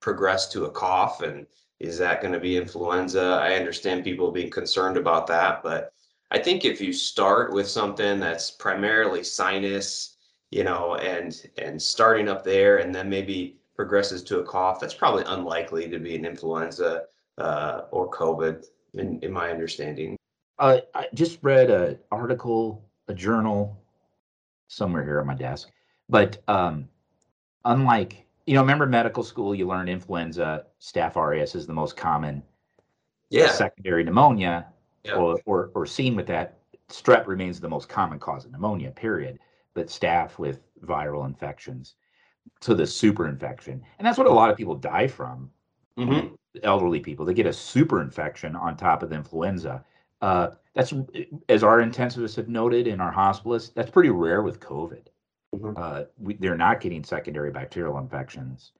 progress 0.00 0.48
to 0.48 0.64
a 0.64 0.70
cough, 0.70 1.22
and 1.22 1.46
is 1.78 1.98
that 1.98 2.20
going 2.20 2.32
to 2.32 2.40
be 2.40 2.56
influenza? 2.56 3.40
I 3.42 3.54
understand 3.54 4.04
people 4.04 4.32
being 4.32 4.50
concerned 4.50 4.96
about 4.96 5.26
that, 5.28 5.62
but 5.62 5.92
I 6.30 6.38
think 6.38 6.64
if 6.64 6.80
you 6.80 6.92
start 6.92 7.52
with 7.52 7.68
something 7.68 8.18
that's 8.18 8.50
primarily 8.50 9.22
sinus, 9.22 10.16
you 10.50 10.64
know, 10.64 10.96
and 10.96 11.46
and 11.58 11.80
starting 11.80 12.28
up 12.28 12.44
there, 12.44 12.78
and 12.78 12.94
then 12.94 13.08
maybe 13.08 13.58
progresses 13.76 14.22
to 14.24 14.40
a 14.40 14.44
cough, 14.44 14.80
that's 14.80 14.94
probably 14.94 15.24
unlikely 15.26 15.88
to 15.88 15.98
be 15.98 16.14
an 16.16 16.26
influenza 16.26 17.04
uh, 17.38 17.82
or 17.90 18.10
COVID, 18.10 18.66
in, 18.94 19.18
in 19.20 19.32
my 19.32 19.50
understanding. 19.50 20.16
Uh, 20.58 20.80
I 20.94 21.06
just 21.14 21.38
read 21.42 21.70
an 21.70 21.98
article, 22.12 22.84
a 23.08 23.14
journal, 23.14 23.80
somewhere 24.68 25.02
here 25.02 25.20
on 25.20 25.26
my 25.26 25.34
desk. 25.34 25.70
But 26.10 26.42
um, 26.48 26.88
unlike, 27.64 28.26
you 28.46 28.54
know, 28.54 28.60
remember 28.60 28.84
medical 28.86 29.22
school, 29.22 29.54
you 29.54 29.66
learn 29.66 29.88
influenza, 29.88 30.66
staph 30.80 31.16
aureus 31.16 31.54
is 31.54 31.66
the 31.66 31.72
most 31.72 31.96
common 31.96 32.42
Yeah, 33.30 33.48
secondary 33.52 34.04
pneumonia, 34.04 34.66
Yeah. 35.04 35.14
or, 35.14 35.40
or 35.46 35.70
or 35.74 35.86
seen 35.86 36.16
with 36.16 36.26
that. 36.26 36.58
Strep 36.90 37.26
remains 37.28 37.60
the 37.60 37.68
most 37.68 37.88
common 37.88 38.18
cause 38.18 38.44
of 38.44 38.50
pneumonia, 38.50 38.90
period. 38.90 39.38
But 39.74 39.86
staph 39.86 40.38
with 40.38 40.60
viral 40.84 41.26
infections, 41.26 41.94
so 42.60 42.74
the 42.74 42.86
super 42.86 43.28
infection, 43.28 43.82
and 43.98 44.06
that's 44.06 44.18
what 44.18 44.26
a 44.26 44.32
lot 44.32 44.50
of 44.50 44.56
people 44.56 44.74
die 44.74 45.06
from. 45.06 45.50
Mhm. 45.96 46.36
Elderly 46.64 46.98
people, 46.98 47.24
they 47.24 47.34
get 47.34 47.46
a 47.46 47.52
super 47.52 48.00
infection 48.00 48.56
on 48.56 48.76
top 48.76 49.02
of 49.02 49.10
the 49.10 49.16
influenza. 49.16 49.84
Uh, 50.20 50.50
that's 50.74 50.92
as 51.48 51.62
our 51.62 51.78
intensivists 51.78 52.36
have 52.36 52.48
noted 52.48 52.86
in 52.86 53.00
our 53.00 53.12
hospitalists. 53.12 53.72
That's 53.74 53.90
pretty 53.90 54.10
rare 54.10 54.42
with 54.42 54.60
COVID. 54.60 55.06
Mhm. 55.54 55.74
Uh, 55.76 56.04
we, 56.18 56.34
they're 56.34 56.56
not 56.56 56.80
getting 56.80 57.04
secondary 57.04 57.50
bacterial 57.50 57.98
infections. 57.98 58.72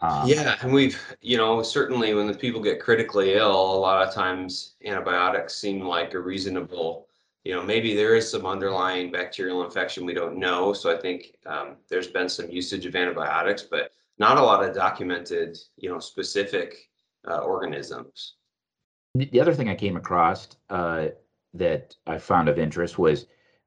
Um, 0.00 0.28
Yeah, 0.28 0.56
and 0.60 0.72
we've, 0.72 1.00
you 1.20 1.36
know, 1.36 1.62
certainly 1.62 2.14
when 2.14 2.26
the 2.26 2.34
people 2.34 2.60
get 2.60 2.80
critically 2.80 3.34
ill, 3.34 3.74
a 3.74 3.78
lot 3.78 4.06
of 4.06 4.12
times 4.12 4.76
antibiotics 4.84 5.56
seem 5.56 5.80
like 5.80 6.14
a 6.14 6.20
reasonable, 6.20 7.08
you 7.46 7.54
know, 7.54 7.62
maybe 7.62 7.94
there 7.94 8.16
is 8.16 8.28
some 8.28 8.44
underlying 8.44 9.12
bacterial 9.12 9.64
infection 9.64 10.04
we 10.04 10.12
don't 10.12 10.36
know. 10.36 10.72
So 10.72 10.92
I 10.92 11.00
think 11.00 11.36
um, 11.46 11.76
there's 11.88 12.08
been 12.08 12.28
some 12.28 12.50
usage 12.50 12.86
of 12.86 12.96
antibiotics, 12.96 13.62
but 13.62 13.92
not 14.18 14.36
a 14.36 14.42
lot 14.42 14.64
of 14.64 14.74
documented, 14.74 15.56
you 15.76 15.88
know, 15.88 16.00
specific 16.00 16.90
uh, 17.28 17.38
organisms. 17.38 18.34
The 19.14 19.26
the 19.26 19.40
other 19.40 19.54
thing 19.54 19.68
I 19.68 19.76
came 19.76 19.96
across 19.96 20.48
uh, 20.70 21.06
that 21.54 21.94
I 22.08 22.18
found 22.18 22.48
of 22.48 22.58
interest 22.58 22.98
was 22.98 23.26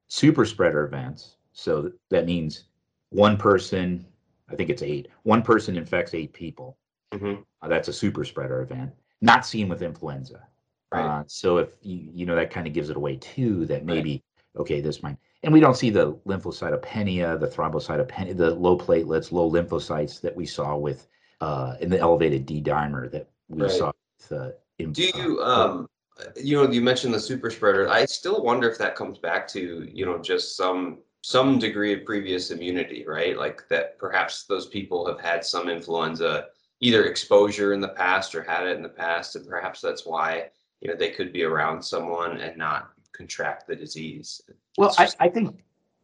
super 0.09 0.43
spreader 0.43 0.83
events. 0.83 1.37
So 1.53 1.89
that 2.09 2.25
means 2.25 2.65
one 3.11 3.37
person, 3.37 4.05
I 4.49 4.55
think 4.55 4.69
it's 4.69 4.83
eight, 4.83 5.07
one 5.23 5.41
person 5.41 5.77
infects 5.77 6.13
eight 6.13 6.33
people. 6.33 6.77
Mhm. 7.13 7.45
Uh, 7.61 7.67
that's 7.69 7.87
a 7.87 7.93
super 7.93 8.25
spreader 8.25 8.61
event, 8.61 8.91
not 9.21 9.45
seen 9.45 9.69
with 9.69 9.81
influenza. 9.81 10.45
Right. 10.91 11.05
Uh, 11.05 11.23
so 11.27 11.57
if 11.57 11.75
you, 11.81 12.09
you 12.13 12.25
know, 12.25 12.35
that 12.35 12.51
kind 12.51 12.65
of 12.65 12.73
gives 12.73 12.89
it 12.89 12.97
away 12.97 13.17
too, 13.17 13.65
that 13.67 13.85
maybe, 13.85 14.23
okay, 14.57 14.81
this 14.81 15.03
might, 15.03 15.17
and 15.43 15.53
we 15.53 15.59
don't 15.59 15.77
see 15.77 15.89
the 15.91 16.13
lymphocytopenia, 16.25 17.39
the 17.39 17.47
thrombocytopenia, 17.47 18.35
the 18.35 18.55
low 18.55 18.77
platelets, 18.77 19.31
low 19.31 19.49
lymphocytes 19.51 20.19
that 20.21 20.35
we 20.35 20.45
saw 20.45 20.75
with, 20.75 21.07
uh, 21.41 21.75
in 21.79 21.89
the 21.89 21.99
elevated 21.99 22.45
D 22.45 22.61
dimer 22.61 23.09
that 23.11 23.29
we 23.49 23.61
Right. 23.63 23.71
saw 23.71 23.91
with, 24.17 24.31
uh, 24.31 24.51
in- 24.79 24.91
Do 24.91 25.03
uh, 25.13 25.17
you, 25.17 25.41
um, 25.43 25.89
you 26.35 26.57
know, 26.57 26.69
you 26.69 26.81
mentioned 26.81 27.13
the 27.13 27.19
super 27.19 27.49
spreader. 27.51 27.87
I 27.87 28.05
still 28.05 28.43
wonder 28.43 28.69
if 28.69 28.77
that 28.79 28.95
comes 28.95 29.19
back 29.19 29.47
to, 29.49 29.87
you 29.91 30.05
know, 30.05 30.17
just 30.17 30.57
some 30.57 30.99
some 31.21 31.59
degree 31.59 31.93
of 31.93 32.05
previous 32.05 32.49
immunity, 32.49 33.05
right? 33.05 33.37
Like 33.37 33.67
that 33.67 33.97
perhaps 33.99 34.45
those 34.45 34.67
people 34.67 35.05
have 35.05 35.19
had 35.19 35.43
some 35.43 35.67
influenza, 35.69 36.47
either 36.79 37.05
exposure 37.05 37.73
in 37.73 37.81
the 37.81 37.89
past 37.89 38.33
or 38.33 38.41
had 38.41 38.65
it 38.65 38.77
in 38.77 38.83
the 38.83 38.87
past, 38.89 39.35
and 39.35 39.45
perhaps 39.45 39.81
that's 39.81 40.05
why, 40.05 40.49
you 40.81 40.89
know, 40.89 40.95
they 40.95 41.11
could 41.11 41.33
be 41.33 41.43
around 41.43 41.81
someone 41.83 42.37
and 42.37 42.57
not 42.57 42.91
contract 43.11 43.67
the 43.67 43.75
disease. 43.75 44.41
Well, 44.77 44.89
It's 44.89 44.99
I, 44.99 45.03
just- 45.05 45.17
I 45.19 45.29
think 45.29 45.63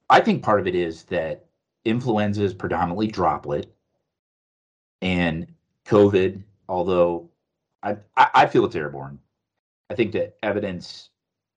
I 0.10 0.22
think 0.22 0.44
part 0.44 0.60
of 0.60 0.68
it 0.68 0.76
is 0.76 1.04
that 1.06 1.46
influenza 1.86 2.44
is 2.44 2.54
predominantly 2.54 3.08
droplet, 3.08 3.74
and 5.02 5.48
COVID, 5.86 6.44
although 6.70 7.30
I, 7.84 7.98
I 8.18 8.30
I 8.34 8.46
feel 8.48 8.66
it's 8.66 8.76
airborne, 8.76 9.20
I 9.90 9.96
think 9.96 10.12
the 10.12 10.34
evidence 10.44 11.10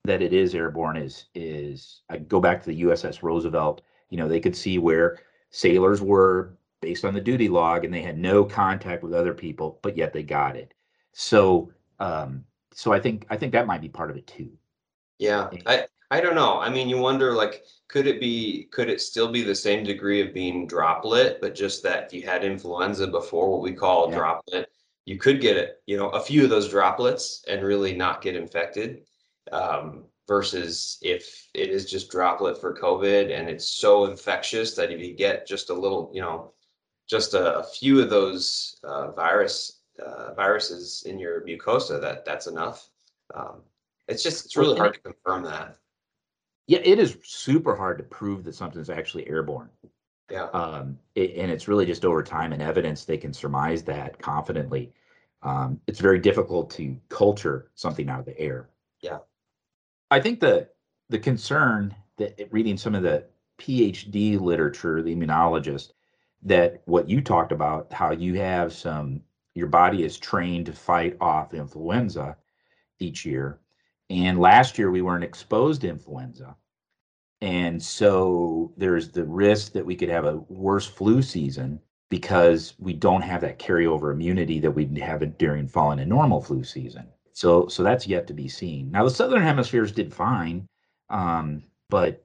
that 0.05 0.23
it 0.23 0.33
is 0.33 0.55
airborne 0.55 0.97
is 0.97 1.27
is 1.35 2.03
I 2.09 2.19
go 2.19 2.41
back 2.41 2.63
to 2.63 2.69
the 2.71 2.83
USS 2.83 3.23
Roosevelt. 3.23 3.83
You 4.11 4.17
know, 4.19 4.29
they 4.29 4.41
could 4.41 4.57
see 4.57 4.79
where 4.79 5.19
sailors 5.51 6.01
were 6.01 6.55
based 6.81 7.05
on 7.05 7.13
the 7.15 7.21
duty 7.21 7.49
log, 7.49 7.85
and 7.85 7.93
they 7.93 8.03
had 8.03 8.19
no 8.19 8.45
contact 8.45 9.03
with 9.03 9.13
other 9.13 9.35
people, 9.35 9.79
but 9.83 9.97
yet 9.97 10.13
they 10.13 10.23
got 10.23 10.57
it. 10.57 10.73
So, 11.13 11.73
um, 12.01 12.45
so 12.73 12.93
I 12.93 13.01
think 13.01 13.27
I 13.31 13.37
think 13.37 13.53
that 13.53 13.67
might 13.67 13.81
be 13.81 13.89
part 13.89 14.11
of 14.11 14.17
it 14.17 14.27
too. 14.27 14.51
Yeah, 15.19 15.51
I 15.67 15.87
I 16.11 16.21
don't 16.21 16.35
know. 16.35 16.59
I 16.59 16.71
mean, 16.71 16.89
you 16.89 16.99
wonder 16.99 17.33
like 17.33 17.65
could 17.89 18.07
it 18.07 18.21
be 18.21 18.65
could 18.73 18.89
it 18.89 19.01
still 19.01 19.31
be 19.31 19.43
the 19.43 19.55
same 19.55 19.85
degree 19.85 20.21
of 20.21 20.35
being 20.35 20.67
droplet, 20.67 21.41
but 21.41 21.55
just 21.55 21.83
that 21.83 22.05
if 22.07 22.13
you 22.13 22.23
had 22.23 22.45
influenza 22.45 23.07
before 23.07 23.51
what 23.51 23.63
we 23.63 23.73
call 23.75 24.09
Yeah. 24.09 24.17
droplet, 24.17 24.71
you 25.05 25.19
could 25.19 25.41
get 25.41 25.57
it, 25.57 25.83
you 25.87 25.97
know, 25.97 26.11
a 26.11 26.21
few 26.21 26.45
of 26.45 26.51
those 26.51 26.69
droplets 26.69 27.45
and 27.49 27.63
really 27.63 27.95
not 27.95 28.23
get 28.23 28.37
infected. 28.37 29.05
Um, 29.53 30.05
versus 30.27 30.99
if 31.01 31.49
it 31.55 31.71
is 31.71 31.91
just 31.91 32.11
droplet 32.11 32.61
for 32.61 32.75
COVID 32.77 33.33
and 33.35 33.49
it's 33.49 33.67
so 33.67 34.05
infectious 34.05 34.75
that 34.75 34.93
if 34.93 35.01
you 35.01 35.15
get 35.15 35.47
just 35.47 35.71
a 35.71 35.75
little, 35.75 36.11
you 36.13 36.21
know, 36.21 36.53
just 37.09 37.33
a, 37.33 37.59
a 37.61 37.65
few 37.65 38.01
of 38.03 38.11
those 38.11 38.79
uh, 38.85 39.11
virus 39.13 39.78
uh, 40.05 40.35
viruses 40.35 41.03
in 41.07 41.19
your 41.19 41.43
mucosa, 41.43 42.01
that 42.01 42.25
that's 42.25 42.47
enough. 42.47 42.89
Um, 43.35 43.63
it's 44.07 44.23
just 44.23 44.47
it's 44.47 44.57
really 44.57 44.79
hard 44.79 44.95
to 44.95 45.01
confirm 45.01 45.45
that. 45.45 45.77
Yeah, 46.67 46.81
it 46.85 46.99
is 46.99 47.17
super 47.23 47.75
hard 47.75 47.99
to 47.99 48.05
prove 48.05 48.45
that 48.45 48.55
something's 48.55 48.91
actually 48.91 49.29
airborne. 49.29 49.71
Yeah. 50.31 50.45
Um, 50.53 50.99
it, 51.15 51.37
and 51.37 51.51
it's 51.51 51.69
really 51.69 51.87
just 51.87 52.05
over 52.05 52.23
time 52.23 52.53
and 52.53 52.61
evidence 52.61 53.05
they 53.05 53.17
can 53.17 53.33
surmise 53.33 53.83
that 53.85 54.21
confidently. 54.21 54.93
Um, 55.43 55.81
it's 55.87 56.01
very 56.01 56.19
difficult 56.19 56.71
to 56.73 56.97
culture 57.09 57.71
something 57.75 58.09
out 58.09 58.21
of 58.21 58.27
the 58.27 58.39
air. 58.39 58.69
Yeah. 59.01 59.19
I 60.11 60.21
think 60.21 60.41
the 60.41 60.69
the 61.09 61.19
concern 61.19 61.95
that 62.17 62.49
reading 62.51 62.77
some 62.77 62.95
of 62.95 63.03
the 63.03 63.25
PhD 63.59 64.39
literature, 64.39 65.03
the 65.03 65.15
immunologist, 65.15 65.93
that 66.43 66.83
what 66.85 67.09
you 67.09 67.21
talked 67.21 67.53
about, 67.53 67.93
how 67.93 68.13
you 68.13 68.35
have 68.35 68.73
some, 68.73 69.23
your 69.59 69.69
body 69.69 70.05
is 70.05 70.19
trained 70.19 70.67
to 70.67 70.73
fight 70.73 71.17
off 71.21 71.55
influenza 71.55 72.37
each 72.99 73.27
year. 73.27 73.61
And 74.11 74.39
last 74.39 74.79
year 74.79 74.91
we 74.91 75.03
weren't 75.03 75.25
exposed 75.25 75.83
to 75.83 75.89
influenza. 75.89 76.57
And 77.41 77.83
so 77.83 78.73
there's 78.77 79.11
the 79.11 79.25
risk 79.25 79.73
that 79.73 79.87
we 79.87 79.95
could 79.97 80.09
have 80.09 80.25
a 80.25 80.37
worse 80.49 80.87
flu 80.87 81.23
season 81.23 81.81
because 82.09 82.75
we 82.79 82.95
don't 82.95 83.23
have 83.23 83.43
that 83.43 83.59
carryover 83.59 84.13
immunity 84.13 84.61
that 84.61 84.71
we'd 84.71 84.97
have 84.99 85.39
during 85.39 85.69
fall 85.69 85.93
and 85.93 86.01
a 86.01 86.07
normal 86.07 86.41
flu 86.41 86.65
season. 86.65 87.07
So 87.33 87.69
so 87.69 87.83
that's 87.83 88.07
yet 88.07 88.27
to 88.27 88.35
be 88.35 88.49
seen. 88.49 88.91
Now 88.91 89.05
the 89.05 89.11
southern 89.11 89.43
hemispheres 89.43 89.93
did 89.93 90.13
fine, 90.13 90.67
um, 91.11 91.63
but 91.89 92.25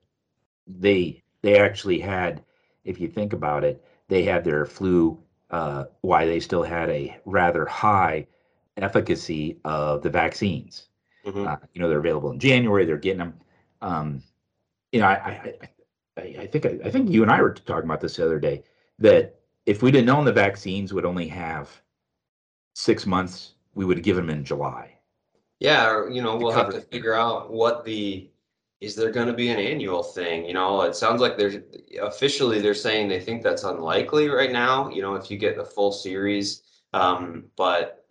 they 0.66 1.22
they 1.42 1.60
actually 1.60 2.00
had, 2.00 2.44
if 2.84 3.00
you 3.00 3.08
think 3.08 3.34
about 3.34 3.64
it, 3.64 3.84
they 4.08 4.24
had 4.24 4.44
their 4.44 4.66
flu. 4.66 5.23
Uh, 5.54 5.86
why 6.02 6.26
they 6.26 6.40
still 6.40 6.64
had 6.64 6.90
a 6.90 7.16
rather 7.26 7.64
high 7.68 8.26
efficacy 8.78 9.60
of 9.64 10.02
the 10.02 10.10
vaccines. 10.10 10.88
Mhm. 11.24 11.48
Uh, 11.48 11.58
you 11.74 11.80
know, 11.80 11.88
they're 11.88 12.00
available 12.00 12.32
in 12.32 12.40
January. 12.40 12.86
They're 12.86 12.98
getting 12.98 13.20
them. 13.20 13.40
Um, 13.80 14.24
you 14.92 15.00
know, 15.00 15.06
I, 15.06 15.14
I, 15.14 15.54
I, 16.18 16.22
I 16.40 16.48
think 16.48 16.66
I, 16.66 16.80
I 16.84 16.90
think 16.90 17.12
you 17.12 17.22
and 17.22 17.32
I 17.32 17.40
were 17.40 17.54
talking 17.54 17.86
about 17.86 18.02
this 18.02 18.16
the 18.16 18.26
other 18.26 18.40
day 18.40 18.64
that 18.98 19.40
if 19.68 19.84
we'd 19.84 19.94
have 19.94 20.06
known 20.06 20.26
the 20.26 20.34
vaccines 20.34 20.92
would 20.92 21.06
only 21.06 21.28
have 21.28 21.70
six 22.74 23.06
months, 23.06 23.54
we 23.76 23.86
would 23.86 24.02
give 24.02 24.16
them 24.16 24.32
in 24.32 24.44
July. 24.44 24.98
Yeah, 25.60 25.88
or, 25.92 26.10
you 26.10 26.24
know, 26.24 26.36
we'll 26.36 26.52
have 26.52 26.74
to 26.74 26.82
figure 26.82 27.14
out 27.14 27.52
what 27.52 27.86
the, 27.86 28.28
is 28.84 28.96
there 28.96 29.12
going 29.12 29.28
to 29.28 29.34
be 29.34 29.48
an 29.48 29.60
annual 29.60 30.04
thing? 30.04 30.46
You 30.46 30.54
know, 30.54 30.82
it 30.82 30.94
sounds 30.94 31.22
like 31.22 31.38
there's 31.38 31.56
officially 32.02 32.60
they're 32.60 32.74
saying 32.74 33.08
they 33.08 33.22
think 33.22 33.42
that's 33.42 33.64
unlikely 33.64 34.28
right 34.28 34.52
now, 34.52 34.90
you 34.90 35.02
know, 35.02 35.16
if 35.16 35.32
you 35.32 35.38
get 35.38 35.56
the 35.56 35.64
full 35.64 35.94
series. 35.94 36.64
Um, 36.92 37.46
but 37.56 38.06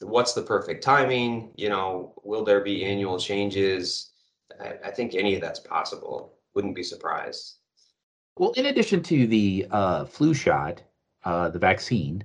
what's 0.00 0.32
the 0.32 0.40
perfect 0.40 0.82
timing? 0.82 1.52
You 1.56 1.68
know, 1.68 2.14
will 2.24 2.42
there 2.42 2.60
be 2.64 2.86
annual 2.86 3.18
changes? 3.18 4.12
I, 4.58 4.76
I 4.86 4.90
think 4.90 5.14
any 5.14 5.34
of 5.34 5.42
that's 5.42 5.60
possible. 5.60 6.38
Wouldn't 6.54 6.74
be 6.74 6.82
surprised. 6.82 7.58
Well, 8.38 8.52
in 8.52 8.66
addition 8.66 9.02
to 9.02 9.26
the 9.26 9.66
uh, 9.70 10.04
flu 10.06 10.32
shot, 10.32 10.80
uh, 11.24 11.50
the 11.50 11.58
vaccine, 11.58 12.24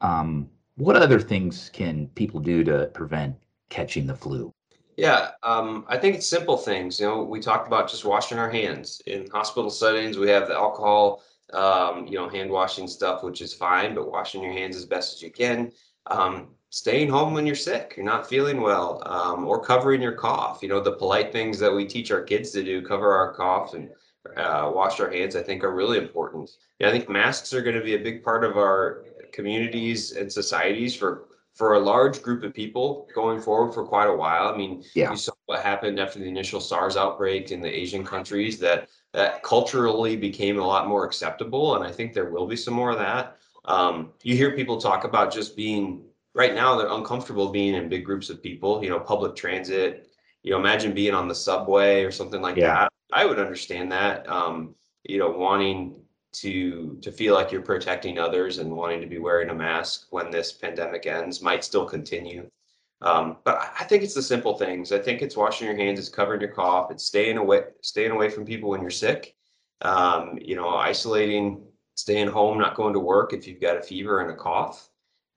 um, 0.00 0.48
what 0.76 0.94
other 0.94 1.18
things 1.18 1.70
can 1.72 2.06
people 2.14 2.38
do 2.38 2.62
to 2.62 2.86
prevent 2.94 3.34
catching 3.68 4.06
the 4.06 4.14
flu? 4.14 4.52
Yeah, 4.96 5.32
um, 5.42 5.84
I 5.88 5.98
think 5.98 6.16
it's 6.16 6.26
simple 6.26 6.56
things. 6.56 6.98
You 6.98 7.06
know, 7.06 7.22
we 7.22 7.40
talked 7.40 7.66
about 7.66 7.90
just 7.90 8.04
washing 8.04 8.38
our 8.38 8.50
hands. 8.50 9.02
In 9.06 9.28
hospital 9.30 9.68
settings, 9.70 10.16
we 10.16 10.30
have 10.30 10.48
the 10.48 10.54
alcohol, 10.54 11.22
um, 11.52 12.06
you 12.06 12.14
know, 12.14 12.28
hand 12.28 12.50
washing 12.50 12.88
stuff, 12.88 13.22
which 13.22 13.42
is 13.42 13.52
fine, 13.52 13.94
but 13.94 14.10
washing 14.10 14.42
your 14.42 14.52
hands 14.52 14.74
as 14.74 14.86
best 14.86 15.14
as 15.14 15.22
you 15.22 15.30
can. 15.30 15.70
Um, 16.06 16.48
staying 16.70 17.10
home 17.10 17.34
when 17.34 17.44
you're 17.44 17.54
sick, 17.54 17.94
you're 17.96 18.06
not 18.06 18.28
feeling 18.28 18.62
well, 18.62 19.02
um, 19.06 19.44
or 19.46 19.62
covering 19.62 20.00
your 20.00 20.12
cough. 20.12 20.60
You 20.62 20.70
know, 20.70 20.80
the 20.80 20.92
polite 20.92 21.30
things 21.30 21.58
that 21.58 21.74
we 21.74 21.84
teach 21.84 22.10
our 22.10 22.22
kids 22.22 22.50
to 22.52 22.64
do, 22.64 22.80
cover 22.80 23.12
our 23.12 23.34
cough 23.34 23.74
and 23.74 23.90
uh, 24.36 24.70
wash 24.74 24.98
our 24.98 25.10
hands, 25.10 25.36
I 25.36 25.42
think 25.42 25.62
are 25.62 25.74
really 25.74 25.98
important. 25.98 26.50
Yeah, 26.78 26.88
I 26.88 26.92
think 26.92 27.08
masks 27.10 27.52
are 27.52 27.62
going 27.62 27.76
to 27.76 27.84
be 27.84 27.96
a 27.96 27.98
big 28.02 28.24
part 28.24 28.44
of 28.44 28.56
our 28.56 29.04
communities 29.32 30.12
and 30.12 30.32
societies 30.32 30.96
for 30.96 31.28
for 31.56 31.74
a 31.74 31.78
large 31.80 32.22
group 32.22 32.42
of 32.44 32.52
people 32.52 33.08
going 33.14 33.40
forward 33.40 33.72
for 33.72 33.82
quite 33.84 34.08
a 34.08 34.14
while. 34.14 34.52
I 34.52 34.56
mean, 34.56 34.84
Yeah. 34.94 35.10
you 35.10 35.16
saw 35.16 35.32
what 35.46 35.60
happened 35.60 35.98
after 35.98 36.18
the 36.18 36.28
initial 36.28 36.60
SARS 36.60 36.96
outbreak 36.98 37.50
in 37.50 37.62
the 37.62 37.74
Asian 37.74 38.04
countries 38.04 38.58
that 38.60 38.88
that 39.14 39.42
culturally 39.42 40.14
became 40.14 40.58
a 40.58 40.66
lot 40.66 40.86
more 40.86 41.06
acceptable, 41.06 41.74
and 41.76 41.82
I 41.82 41.90
think 41.90 42.12
there 42.12 42.28
will 42.30 42.46
be 42.46 42.56
some 42.56 42.74
more 42.74 42.90
of 42.90 42.98
that. 42.98 43.38
Um, 43.64 44.12
you 44.22 44.36
hear 44.36 44.50
people 44.54 44.78
talk 44.78 45.04
about 45.04 45.32
just 45.32 45.56
being 45.56 46.02
right 46.34 46.54
now 46.54 46.76
they're 46.76 46.92
uncomfortable 46.92 47.48
being 47.48 47.74
in 47.74 47.88
big 47.88 48.04
groups 48.04 48.28
of 48.28 48.42
people. 48.42 48.84
You 48.84 48.90
know, 48.90 49.00
public 49.00 49.34
transit. 49.34 50.10
You 50.42 50.52
know, 50.52 50.58
imagine 50.58 50.92
being 50.92 51.14
on 51.14 51.26
the 51.28 51.34
subway 51.34 52.04
or 52.04 52.10
something 52.12 52.42
like 52.42 52.56
Yeah. 52.56 52.74
that. 52.74 52.92
I 53.10 53.24
would 53.24 53.38
understand 53.38 53.90
that. 53.92 54.28
Um, 54.28 54.74
you 55.04 55.18
know, 55.18 55.30
wanting 55.30 55.96
to 56.40 56.98
to 57.00 57.10
feel 57.10 57.34
like 57.34 57.50
you're 57.50 57.62
protecting 57.62 58.18
others 58.18 58.58
and 58.58 58.70
wanting 58.70 59.00
to 59.00 59.06
be 59.06 59.18
wearing 59.18 59.50
a 59.50 59.54
mask 59.54 60.06
when 60.10 60.30
this 60.30 60.52
pandemic 60.52 61.06
ends 61.06 61.40
might 61.40 61.64
still 61.64 61.86
continue. 61.86 62.48
Um, 63.00 63.38
but 63.44 63.58
I- 63.78 63.84
think 63.84 64.02
it's 64.02 64.14
the 64.14 64.22
simple 64.22 64.56
things. 64.56 64.92
I 64.92 64.98
think 64.98 65.22
it's 65.22 65.36
washing 65.36 65.66
your 65.66 65.76
hands, 65.76 65.98
it's 65.98 66.08
covering 66.08 66.40
your 66.40 66.50
cough, 66.50 66.90
it's 66.90 67.04
staying 67.04 67.36
away 67.38 67.64
staying 67.82 68.10
away 68.10 68.28
from 68.28 68.44
people 68.44 68.70
when 68.70 68.80
you're 68.82 68.90
sick. 68.90 69.34
Um, 69.82 70.38
you 70.40 70.56
know, 70.56 70.70
isolating, 70.70 71.62
staying 71.94 72.28
home, 72.28 72.58
not 72.58 72.76
going 72.76 72.94
to 72.94 73.00
work 73.00 73.32
if 73.32 73.46
you've 73.46 73.60
got 73.60 73.76
a 73.76 73.82
fever 73.82 74.20
and 74.20 74.30
a 74.30 74.36
cough, 74.36 74.88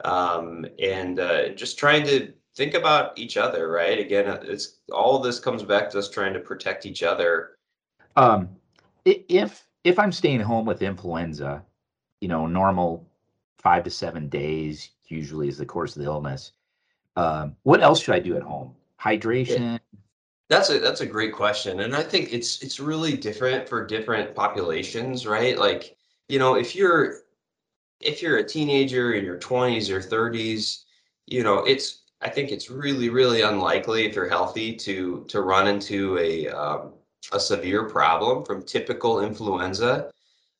um, 0.05 0.65
and 0.79 1.19
uh, 1.19 1.49
just 1.49 1.77
trying 1.77 2.05
to 2.07 2.33
think 2.55 2.73
about 2.73 3.17
each 3.19 3.37
other. 3.37 3.69
Right? 3.69 3.99
Again, 3.99 4.27
uh, 4.27 4.39
it's 4.43 4.79
all 4.91 5.19
this 5.19 5.39
comes 5.39 5.63
back 5.63 5.89
to 5.91 5.99
us 5.99 6.09
trying 6.09 6.33
to 6.33 6.39
protect 6.39 6.85
each 6.85 7.03
other. 7.03 7.57
Um, 8.15 8.49
if 9.05 9.68
if 9.83 9.99
I'm 9.99 10.11
staying 10.11 10.41
home 10.41 10.65
with 10.65 10.81
influenza, 10.81 11.63
you 12.21 12.27
know, 12.27 12.45
normal 12.45 13.07
five 13.57 13.83
to 13.83 13.89
seven 13.89 14.29
days 14.29 14.89
usually 15.07 15.47
is 15.47 15.57
the 15.57 15.65
course 15.65 15.95
of 15.95 16.01
the 16.01 16.07
illness. 16.07 16.53
Um, 17.15 17.55
what 17.63 17.81
else 17.81 18.01
should 18.01 18.15
I 18.15 18.19
do 18.19 18.35
at 18.35 18.43
home? 18.43 18.75
Hydration. 19.01 19.79
That's 20.49 20.69
a 20.69 20.79
that's 20.79 21.01
a 21.01 21.05
great 21.05 21.33
question, 21.33 21.81
and 21.81 21.95
I 21.95 22.01
think 22.01 22.33
it's 22.33 22.63
it's 22.63 22.79
really 22.79 23.15
different 23.15 23.69
for 23.69 23.85
different 23.85 24.33
populations, 24.33 25.27
right? 25.27 25.57
Like, 25.57 25.95
you 26.27 26.39
know, 26.39 26.55
if 26.55 26.75
you're 26.75 27.17
if 27.99 28.21
you're 28.21 28.37
a 28.37 28.43
teenager 28.43 29.13
in 29.13 29.23
your 29.23 29.37
20s 29.37 29.89
or 29.89 29.99
30s, 29.99 30.83
you 31.27 31.43
know, 31.43 31.59
it's 31.65 32.03
I 32.21 32.29
think 32.29 32.51
it's 32.51 32.71
really 32.71 33.09
really 33.09 33.41
unlikely 33.41 34.05
if 34.05 34.15
you're 34.15 34.29
healthy 34.29 34.75
to 34.77 35.23
to 35.27 35.41
run 35.41 35.67
into 35.67 36.17
a 36.17 36.47
um, 36.47 36.93
a 37.31 37.39
severe 37.39 37.89
problem 37.89 38.43
from 38.45 38.63
typical 38.63 39.21
influenza. 39.21 40.11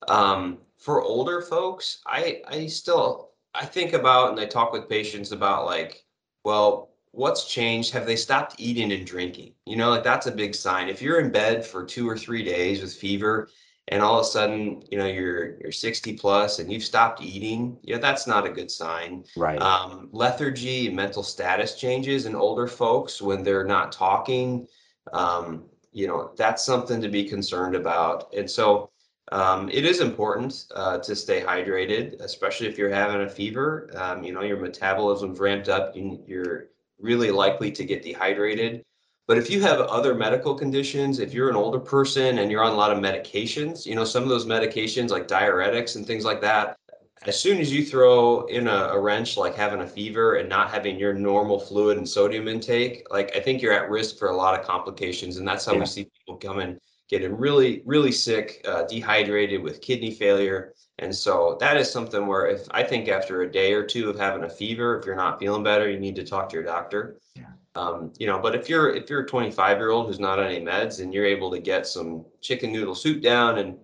Um, 0.08 0.60
for 0.78 1.01
older 1.01 1.42
folks, 1.42 2.01
I 2.06 2.42
I 2.48 2.68
still 2.68 3.32
I 3.54 3.66
think 3.66 3.94
about 3.94 4.32
and 4.32 4.39
I 4.39 4.46
talk 4.46 4.72
with 4.72 4.89
patients 4.89 5.32
about 5.32 5.66
like, 5.66 6.04
well, 6.44 6.89
what's 7.12 7.46
changed? 7.46 7.92
Have 7.92 8.06
they 8.06 8.16
stopped 8.16 8.56
eating 8.58 8.92
and 8.92 9.06
drinking? 9.06 9.54
You 9.66 9.75
know, 9.75 9.89
like 9.89 10.04
that's 10.04 10.28
a 10.28 10.32
big 10.32 10.56
sign. 10.56 10.89
If 10.89 11.01
you're 11.01 11.20
in 11.20 11.32
bed 11.32 11.66
for 11.66 11.84
two 11.84 12.08
or 12.10 12.18
three 12.18 12.44
days 12.44 12.82
with 12.82 12.94
fever 12.94 13.50
and 13.88 14.01
all 14.01 14.20
of 14.20 14.25
a 14.25 14.30
sudden, 14.30 14.84
you 14.89 14.98
know, 14.98 15.08
you're 15.08 15.60
you're 15.60 15.72
60 15.72 16.13
plus 16.13 16.60
and 16.60 16.72
you've 16.72 16.84
stopped 16.84 17.22
eating, 17.22 17.78
yeah, 17.82 17.98
that's 17.98 18.28
not 18.28 18.46
a 18.46 18.50
good 18.50 18.70
sign. 18.70 19.25
Right. 19.36 19.60
Um, 19.62 20.10
lethargy 20.12 20.88
and 20.88 20.96
mental 20.96 21.24
status 21.24 21.75
changes 21.75 22.25
in 22.25 22.36
older 22.36 22.68
folks 22.68 23.22
when 23.22 23.44
they're 23.44 23.66
not 23.66 23.92
talking. 23.92 24.68
Um, 25.12 25.66
you 25.91 26.08
know, 26.08 26.31
that's 26.38 26.63
something 26.63 27.01
to 27.01 27.10
be 27.10 27.24
concerned 27.27 27.75
about. 27.75 28.34
And 28.34 28.50
so 28.50 28.89
um, 29.31 29.69
it 29.69 29.86
is 29.86 30.01
important 30.01 30.65
uh, 30.75 31.00
to 31.00 31.15
stay 31.15 31.41
hydrated, 31.41 32.19
especially 32.22 32.67
if 32.67 32.77
you're 32.77 32.89
having 32.89 33.22
a 33.22 33.29
fever. 33.29 33.89
Um, 33.96 34.24
you 34.24 34.34
know, 34.34 34.41
your 34.41 34.58
metabolism's 34.58 35.39
ramped 35.39 35.69
up, 35.69 35.96
you, 35.96 36.24
you're 36.25 36.67
really 37.00 37.32
likely 37.32 37.71
to 37.71 37.84
get 37.86 38.02
dehydrated. 38.02 38.84
But 39.28 39.38
if 39.38 39.49
you 39.52 39.62
have 39.62 39.80
other 39.82 40.15
medical 40.15 40.56
conditions, 40.56 41.19
if 41.19 41.36
you're 41.36 41.49
an 41.49 41.56
older 41.56 41.80
person 41.80 42.39
and 42.39 42.49
you're 42.49 42.63
on 42.63 42.73
a 42.73 42.75
lot 42.75 42.91
of 42.91 42.97
medications, 42.97 43.86
you 43.86 43.93
know, 43.93 44.04
some 44.04 44.23
of 44.23 44.30
those 44.30 44.47
medications 44.47 45.10
like 45.10 45.28
diuretics 45.28 45.95
and 45.95 46.06
things 46.06 46.25
like 46.25 46.41
that, 46.41 46.79
as 47.25 47.39
soon 47.39 47.60
as 47.60 47.71
you 47.71 47.86
throw 47.86 48.45
in 48.45 48.67
a, 48.67 48.89
a 48.91 48.99
wrench 48.99 49.36
like 49.36 49.55
having 49.55 49.82
a 49.82 49.88
fever 49.88 50.36
and 50.36 50.47
not 50.47 50.71
having 50.71 50.97
your 50.97 51.13
normal 51.13 51.60
fluid 51.60 51.97
and 51.97 52.08
sodium 52.08 52.47
intake, 52.47 53.05
like 53.12 53.36
I 53.36 53.39
think 53.39 53.62
you're 53.62 53.73
at 53.73 53.89
risk 53.89 54.17
for 54.17 54.29
a 54.29 54.36
lot 54.36 54.58
of 54.58 54.65
complications. 54.65 55.38
And 55.38 55.47
that's 55.47 55.65
how 55.65 55.73
Yeah. 55.73 55.79
we 55.79 55.86
see 55.86 56.05
people 56.05 56.38
come 56.38 56.60
in 56.60 56.79
getting 57.10 57.36
really, 57.36 57.82
really 57.86 58.12
sick, 58.12 58.62
uh, 58.65 58.84
dehydrated 58.84 59.62
with 59.62 59.82
kidney 59.82 60.12
failure. 60.12 60.73
And 60.99 61.13
so 61.13 61.58
that 61.60 61.75
is 61.75 61.91
something 61.91 62.25
where 62.27 62.47
if 62.47 62.62
I 62.71 62.84
think 62.84 63.10
after 63.10 63.41
a 63.41 63.51
day 63.51 63.73
or 63.73 63.84
two 63.84 64.10
of 64.10 64.17
having 64.17 64.43
a 64.43 64.49
fever, 64.49 64.97
if 64.99 65.05
you're 65.05 65.15
not 65.15 65.39
feeling 65.39 65.63
better, 65.63 65.89
you 65.89 65.99
need 65.99 66.15
to 66.17 66.23
talk 66.23 66.49
to 66.49 66.55
your 66.55 66.63
doctor. 66.63 67.17
Yeah. 67.36 67.47
Um, 67.75 68.13
you 68.19 68.27
know, 68.27 68.39
but 68.39 68.55
if 68.55 68.69
you're 68.69 68.93
if 68.93 69.10
you're 69.10 69.21
a 69.21 69.27
25 69.27 69.77
year 69.77 69.89
old 69.91 70.08
who's 70.08 70.19
not 70.19 70.39
on 70.39 70.45
any 70.45 70.63
meds 70.63 71.01
and 71.01 71.13
you're 71.13 71.25
able 71.25 71.51
to 71.51 71.60
get 71.60 71.88
some 71.88 72.25
chicken 72.41 72.71
noodle 72.71 72.95
soup 72.95 73.21
down 73.21 73.60
and 73.60 73.77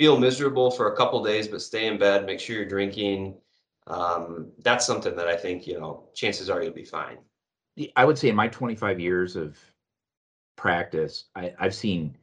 feel 0.00 0.18
miserable 0.18 0.70
for 0.70 0.90
a 0.90 0.96
couple 0.96 1.22
days, 1.22 1.46
but 1.46 1.60
stay 1.60 1.86
in 1.86 1.98
bed, 1.98 2.24
make 2.24 2.40
sure 2.40 2.56
you're 2.56 2.64
drinking. 2.64 3.36
Um, 3.86 4.50
that's 4.60 4.86
something 4.86 5.14
that 5.14 5.28
I 5.28 5.36
think 5.36 5.66
you 5.66 5.78
know 5.78 6.08
chances 6.14 6.48
are 6.48 6.62
you'll 6.62 6.72
be 6.72 6.86
fine. 6.86 7.18
I 7.96 8.06
would 8.06 8.16
say 8.16 8.30
in 8.30 8.34
my 8.34 8.48
25 8.48 8.98
years 8.98 9.36
of 9.36 9.58
practice, 10.56 11.24
I, 11.36 11.52
I've 11.58 11.74
seen 11.74 12.16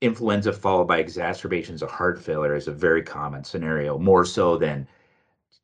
influenza 0.00 0.52
followed 0.52 0.88
by 0.88 0.98
exacerbations 0.98 1.80
of 1.80 1.92
heart 1.92 2.20
failure 2.20 2.54
as 2.54 2.66
a 2.66 2.72
very 2.72 3.04
common 3.04 3.44
scenario, 3.44 3.98
more 3.98 4.24
so 4.24 4.56
than 4.56 4.88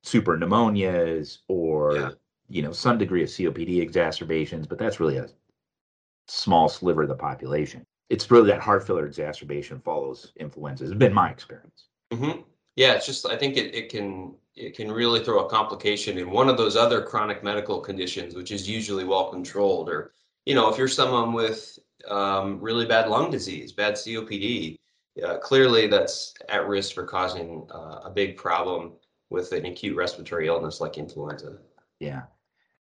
super 0.05 0.37
pneumonias 0.39 1.39
or 1.49 1.97
Yeah. 1.97 2.11
you 2.51 2.63
know 2.63 2.73
some 2.73 2.99
degree 2.99 3.25
of 3.25 3.29
COPD 3.29 3.81
exacerbations. 3.81 4.69
But 4.69 4.79
that's 4.79 5.01
really 5.01 5.17
a 5.17 5.29
small 6.29 6.69
sliver 6.69 7.03
of 7.03 7.09
the 7.09 7.17
population. 7.17 7.85
It's 8.09 8.31
really 8.31 8.51
that 8.51 8.61
heart 8.61 8.87
failure 8.87 9.07
exacerbation 9.07 9.81
follows 9.81 10.33
influenza. 10.37 10.85
It's 10.85 10.95
been 10.95 11.15
my 11.15 11.31
experience. 11.31 11.87
hmm 12.13 12.43
Yeah, 12.77 12.95
it's 12.95 13.07
just 13.07 13.27
I 13.27 13.37
think 13.37 13.57
it, 13.57 13.75
it 13.75 13.89
can 13.89 14.35
it 14.55 14.77
can 14.77 14.93
really 14.93 15.25
throw 15.25 15.45
a 15.45 15.49
complication 15.49 16.19
in 16.19 16.31
one 16.31 16.49
of 16.49 16.57
those 16.57 16.77
other 16.77 17.03
chronic 17.03 17.43
medical 17.43 17.81
conditions, 17.81 18.35
which 18.35 18.53
is 18.53 18.69
usually 18.69 19.05
well 19.05 19.31
controlled. 19.31 19.89
Or 19.89 20.13
you 20.45 20.55
know, 20.55 20.69
if 20.69 20.77
you're 20.77 20.89
someone 20.89 21.33
with 21.33 21.79
um, 22.09 22.61
really 22.61 22.87
bad 22.87 23.09
lung 23.09 23.31
disease, 23.31 23.73
bad 23.73 23.95
COPD, 23.95 24.79
uh, 25.25 25.39
clearly 25.39 25.87
that's 25.87 26.35
at 26.49 26.67
risk 26.67 26.95
for 26.95 27.05
causing 27.05 27.67
uh, 27.71 28.01
a 28.05 28.11
big 28.11 28.37
problem 28.37 28.93
with 29.31 29.53
an 29.53 29.67
acute 29.67 29.97
respiratory 29.97 30.47
illness 30.47 30.81
like 30.81 30.99
influenza. 30.99 31.59
Yeah. 32.01 32.23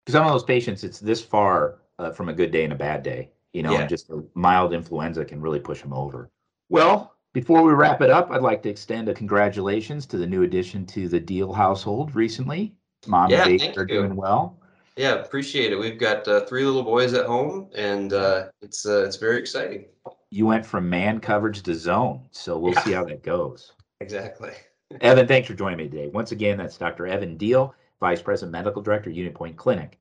Because 0.04 0.18
some 0.18 0.26
of 0.26 0.32
those 0.32 0.44
patients, 0.44 0.84
it's 0.84 1.00
this 1.00 1.22
far 1.22 1.78
uh, 1.98 2.10
from 2.10 2.28
a 2.28 2.32
good 2.32 2.50
day 2.50 2.64
and 2.64 2.72
a 2.72 2.76
bad 2.76 3.02
day, 3.02 3.30
you 3.54 3.62
know, 3.62 3.72
Yeah. 3.72 3.80
and 3.80 3.88
just 3.88 4.10
a 4.10 4.22
mild 4.34 4.74
influenza 4.74 5.24
can 5.24 5.40
really 5.40 5.60
push 5.60 5.80
them 5.80 5.94
over. 5.94 6.30
Well, 6.68 7.14
before 7.32 7.62
we 7.62 7.72
wrap 7.72 8.02
it 8.02 8.10
up, 8.10 8.30
I'd 8.30 8.42
like 8.42 8.62
to 8.64 8.68
extend 8.68 9.08
a 9.08 9.14
congratulations 9.14 10.04
to 10.06 10.18
the 10.18 10.26
new 10.26 10.42
addition 10.42 10.84
to 10.86 11.08
the 11.08 11.20
Deal 11.20 11.52
household 11.52 12.14
recently. 12.14 12.74
Mom 13.06 13.30
Yeah, 13.30 13.46
and 13.48 13.60
thank 13.60 13.74
baby 13.74 13.78
are 13.78 13.88
you. 13.94 14.02
doing 14.02 14.16
well. 14.16 14.58
Yeah, 14.96 15.14
appreciate 15.14 15.72
it. 15.72 15.76
We've 15.76 15.98
got 15.98 16.26
uh, 16.28 16.44
three 16.46 16.64
little 16.64 16.82
boys 16.84 17.14
at 17.14 17.26
home, 17.26 17.68
and 17.74 18.12
uh, 18.12 18.46
it's 18.62 18.86
uh, 18.86 19.04
it's 19.04 19.16
very 19.16 19.38
exciting. 19.38 19.86
You 20.30 20.46
went 20.46 20.64
from 20.66 20.88
man 20.88 21.18
coverage 21.20 21.62
to 21.62 21.74
zone, 21.74 22.20
so 22.30 22.58
we'll 22.58 22.74
Yeah. 22.74 22.80
see 22.84 22.92
how 22.92 23.04
that 23.04 23.22
goes. 23.22 23.72
Exactly. 24.00 24.50
Evan, 25.00 25.26
thanks 25.26 25.48
for 25.48 25.54
joining 25.54 25.78
me 25.78 25.88
today. 25.88 26.08
Once 26.08 26.30
again, 26.32 26.58
that's 26.58 26.76
Dr. 26.78 27.06
Evan 27.08 27.36
Deal, 27.36 27.74
Vice 28.00 28.22
President 28.22 28.52
Medical 28.52 28.82
Director, 28.82 29.10
UnityPoint 29.10 29.56
Clinic. 29.56 29.98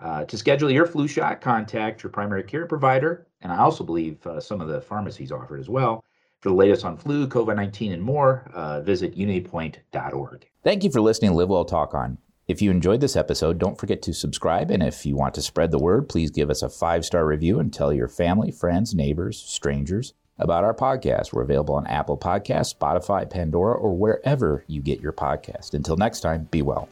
Uh, 0.00 0.24
to 0.24 0.36
schedule 0.36 0.70
your 0.70 0.86
flu 0.86 1.06
shot, 1.06 1.40
contact 1.40 2.02
your 2.02 2.10
primary 2.10 2.42
care 2.42 2.66
provider, 2.66 3.26
and 3.42 3.52
I 3.52 3.58
also 3.58 3.84
believe 3.84 4.26
uh, 4.26 4.40
some 4.40 4.60
of 4.60 4.68
the 4.68 4.80
pharmacies 4.80 5.30
offer 5.30 5.56
it 5.56 5.60
as 5.60 5.68
well. 5.68 6.04
For 6.40 6.48
the 6.50 6.56
latest 6.56 6.84
on 6.84 6.96
flu, 6.96 7.26
COVID 7.26 7.56
19, 7.56 7.92
and 7.92 8.02
more, 8.02 8.50
uh, 8.52 8.80
visit 8.80 9.16
unitypoint.org. 9.16 10.46
Thank 10.62 10.84
you 10.84 10.90
for 10.90 11.00
listening 11.00 11.30
to 11.30 11.36
Live 11.36 11.48
Well 11.48 11.64
Talk 11.64 11.94
On. 11.94 12.18
If 12.46 12.60
you 12.60 12.70
enjoyed 12.70 13.00
this 13.00 13.16
episode, 13.16 13.58
don't 13.58 13.78
forget 13.78 14.02
to 14.02 14.12
subscribe. 14.12 14.70
And 14.70 14.82
if 14.82 15.06
you 15.06 15.16
want 15.16 15.34
to 15.34 15.42
spread 15.42 15.70
the 15.70 15.78
word, 15.78 16.08
please 16.08 16.30
give 16.30 16.50
us 16.50 16.62
a 16.62 16.68
five 16.68 17.04
star 17.04 17.24
review 17.24 17.58
and 17.58 17.72
tell 17.72 17.92
your 17.92 18.08
family, 18.08 18.50
friends, 18.50 18.94
neighbors, 18.94 19.38
strangers 19.40 20.12
about 20.38 20.64
our 20.64 20.74
podcast. 20.74 21.32
We're 21.32 21.42
available 21.42 21.76
on 21.76 21.86
Apple 21.86 22.18
Podcasts, 22.18 22.74
Spotify, 22.74 23.28
Pandora, 23.28 23.74
or 23.74 23.96
wherever 23.96 24.64
you 24.66 24.82
get 24.82 25.00
your 25.00 25.12
podcast. 25.12 25.72
Until 25.72 25.96
next 25.96 26.20
time, 26.20 26.48
be 26.50 26.60
well. 26.60 26.88